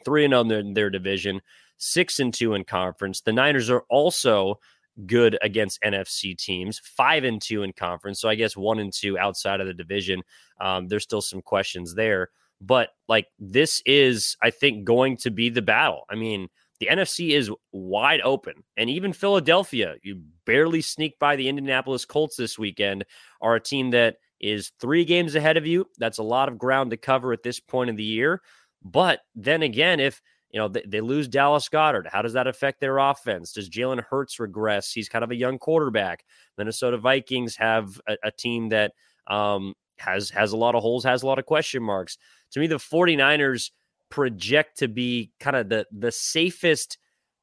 [0.05, 1.41] 3 and 0 in their division,
[1.79, 3.21] 6 and 2 in conference.
[3.21, 4.59] The Niners are also
[5.05, 8.21] good against NFC teams, 5 and 2 in conference.
[8.21, 10.23] So I guess 1 and 2 outside of the division.
[10.61, 12.31] Um, there's still some questions there.
[12.61, 16.05] But like this is, I think, going to be the battle.
[16.09, 16.49] I mean,
[16.81, 18.55] the NFC is wide open.
[18.77, 23.05] And even Philadelphia, you barely sneak by the Indianapolis Colts this weekend,
[23.41, 25.87] are a team that is three games ahead of you.
[25.99, 28.43] That's a lot of ground to cover at this point of the year.
[28.83, 30.21] But then again, if
[30.57, 32.07] you know they, they lose Dallas Goedert.
[32.11, 33.53] how does that affect their offense?
[33.53, 34.91] Does Jalen Hurts regress?
[34.91, 36.25] He's kind of a young quarterback.
[36.57, 38.93] Minnesota Vikings have a, a team that
[39.27, 42.17] um, has has a lot of holes, has a lot of question marks.
[42.53, 43.71] To me, the 49ers
[44.09, 46.97] project to be kind of the the safest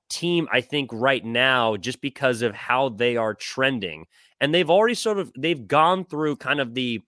[0.10, 4.06] team I think right now just because of how they are trending.
[4.42, 7.00] And they've already sort of they've gone through kind of the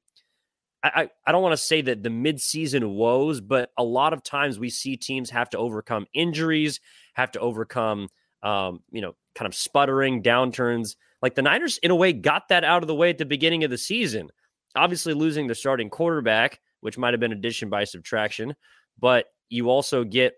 [0.88, 4.60] I, I don't want to say that the midseason woes, but a lot of times
[4.60, 6.80] we see teams have to overcome injuries,
[7.14, 8.10] have to overcome
[8.44, 10.96] um, you know, kind of sputtering downturns.
[11.22, 13.64] Like the Niners, in a way, got that out of the way at the beginning
[13.64, 14.30] of the season
[14.76, 18.56] obviously losing the starting quarterback, which might have been addition by subtraction,
[19.00, 20.34] but you also get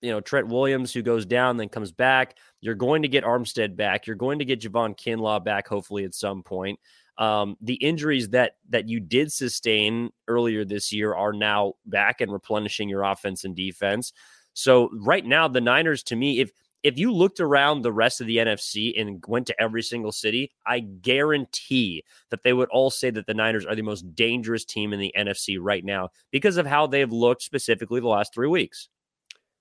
[0.00, 2.36] you know Trent Williams who goes down then comes back.
[2.60, 4.06] You're going to get Armstead back.
[4.06, 6.78] You're going to get Javon Kinlaw back hopefully at some point.
[7.20, 12.32] Um, the injuries that that you did sustain earlier this year are now back and
[12.32, 14.14] replenishing your offense and defense.
[14.54, 16.50] So right now the Niners to me if
[16.82, 20.50] if you looked around the rest of the NFC and went to every single city,
[20.66, 24.94] I guarantee that they would all say that the Niners are the most dangerous team
[24.94, 28.88] in the NFC right now because of how they've looked specifically the last three weeks.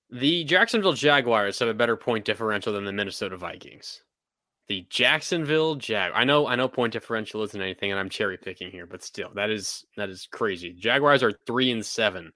[0.09, 4.01] The Jacksonville Jaguars have a better point differential than the Minnesota Vikings.
[4.69, 8.71] The Jacksonville Jag I know I know point differential isn't anything and I'm cherry picking
[8.71, 10.73] here, but still that is that is crazy.
[10.73, 12.31] Jaguars are 3 and 7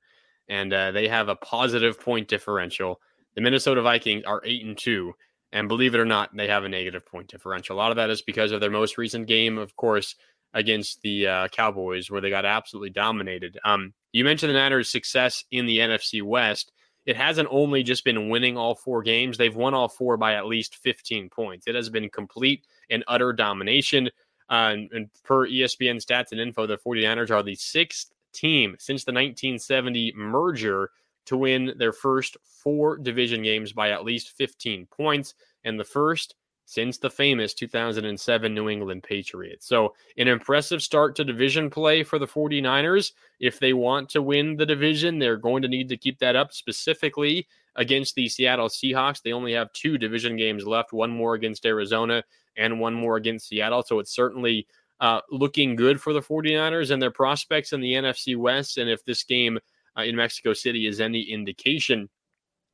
[0.49, 2.99] and uh, they have a positive point differential.
[3.35, 5.13] The Minnesota Vikings are eight and two,
[5.51, 7.75] and believe it or not, they have a negative point differential.
[7.75, 10.15] A lot of that is because of their most recent game, of course,
[10.53, 13.57] against the uh, Cowboys, where they got absolutely dominated.
[13.63, 16.71] Um, you mentioned the Niners' success in the NFC West.
[17.05, 20.45] It hasn't only just been winning all four games; they've won all four by at
[20.45, 21.67] least 15 points.
[21.67, 24.09] It has been complete and utter domination.
[24.49, 29.03] Uh, and, and per ESPN stats and info, the 49ers are the sixth team since
[29.03, 30.91] the 1970 merger
[31.25, 35.33] to win their first four division games by at least 15 points,
[35.63, 36.35] and the first
[36.65, 39.67] since the famous 2007 New England Patriots.
[39.67, 43.11] So, an impressive start to division play for the 49ers.
[43.39, 46.53] If they want to win the division, they're going to need to keep that up
[46.53, 49.21] specifically against the Seattle Seahawks.
[49.21, 52.23] They only have two division games left, one more against Arizona
[52.55, 53.83] and one more against Seattle.
[53.83, 54.67] So, it's certainly
[54.99, 58.77] uh, looking good for the 49ers and their prospects in the NFC West.
[58.77, 59.59] And if this game
[59.97, 62.09] uh, in Mexico City is any indication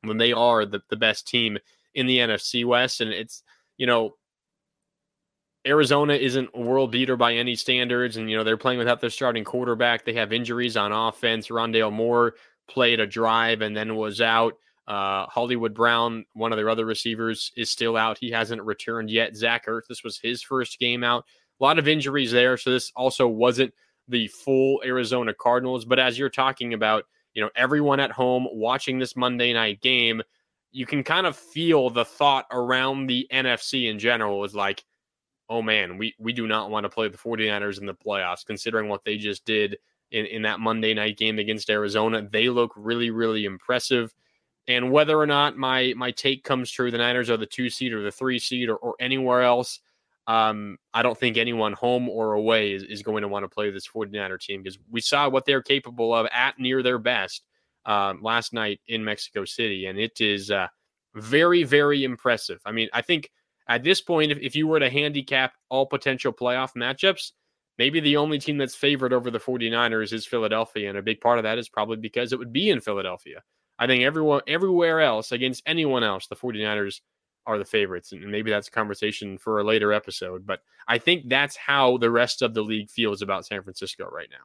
[0.02, 1.58] when they are the, the best team
[1.94, 3.00] in the NFC West.
[3.00, 3.42] And it's,
[3.80, 4.14] you know,
[5.66, 8.18] Arizona isn't a world beater by any standards.
[8.18, 10.04] And, you know, they're playing without their starting quarterback.
[10.04, 11.48] They have injuries on offense.
[11.48, 12.34] Rondale Moore
[12.68, 14.52] played a drive and then was out.
[14.86, 18.18] Uh, Hollywood Brown, one of their other receivers, is still out.
[18.20, 19.34] He hasn't returned yet.
[19.34, 21.24] Zach Ertz, this was his first game out.
[21.58, 22.58] A lot of injuries there.
[22.58, 23.72] So this also wasn't
[24.08, 25.86] the full Arizona Cardinals.
[25.86, 30.20] But as you're talking about, you know, everyone at home watching this Monday night game,
[30.72, 34.84] you can kind of feel the thought around the NFC in general is like,
[35.48, 38.88] oh man, we, we do not want to play the 49ers in the playoffs, considering
[38.88, 39.76] what they just did
[40.12, 42.26] in, in that Monday night game against Arizona.
[42.30, 44.14] They look really, really impressive.
[44.68, 47.92] And whether or not my my take comes true, the Niners are the two seed
[47.92, 49.80] or the three seed or, or anywhere else,
[50.26, 53.70] um, I don't think anyone home or away is, is going to want to play
[53.70, 57.42] this 49er team because we saw what they're capable of at near their best
[57.86, 59.86] um, last night in Mexico City.
[59.86, 60.68] And it is uh,
[61.14, 62.60] very, very impressive.
[62.64, 63.30] I mean, I think
[63.68, 67.32] at this point, if, if you were to handicap all potential playoff matchups,
[67.78, 70.88] maybe the only team that's favored over the 49ers is Philadelphia.
[70.88, 73.42] And a big part of that is probably because it would be in Philadelphia.
[73.78, 77.00] I think everyone everywhere else against anyone else, the 49ers
[77.46, 78.12] are the favorites.
[78.12, 80.46] And maybe that's a conversation for a later episode.
[80.46, 84.28] But I think that's how the rest of the league feels about San Francisco right
[84.30, 84.44] now.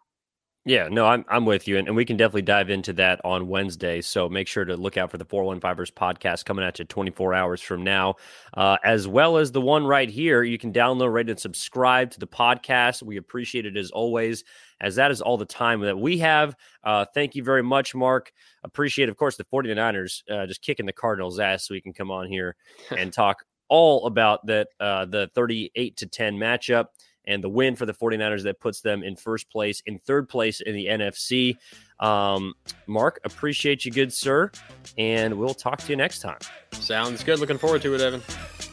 [0.67, 3.47] Yeah, no, I'm I'm with you, and, and we can definitely dive into that on
[3.47, 4.01] Wednesday.
[4.01, 7.61] So make sure to look out for the 415ers podcast coming at you 24 hours
[7.61, 8.15] from now,
[8.55, 10.41] uh, as well as the one right here.
[10.41, 13.03] You can download, rate, and subscribe to the podcast.
[13.03, 14.43] We appreciate it as always,
[14.81, 16.55] as that is all the time that we have.
[16.83, 18.31] Uh, thank you very much, Marc.
[18.63, 22.09] Appreciate, of course, the 49ers uh, just kicking the Cardinals' ass, so we can come
[22.09, 22.55] on here
[22.97, 26.85] and talk all about that uh, the 38 to 10 matchup
[27.27, 30.61] and the win for the 49ers that puts them in first place, in third place
[30.61, 31.57] in the NFC.
[31.99, 32.53] Um,
[32.87, 34.51] Marc, appreciate you, good sir,
[34.97, 36.39] and we'll talk to you next time.
[36.71, 37.39] Sounds good.
[37.39, 38.21] Looking forward to it, Evan.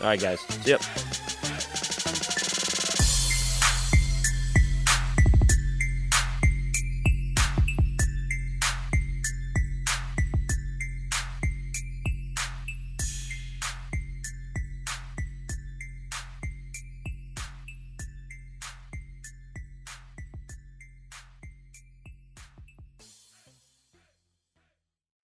[0.01, 0.41] All right, guys.
[0.67, 0.79] Ya.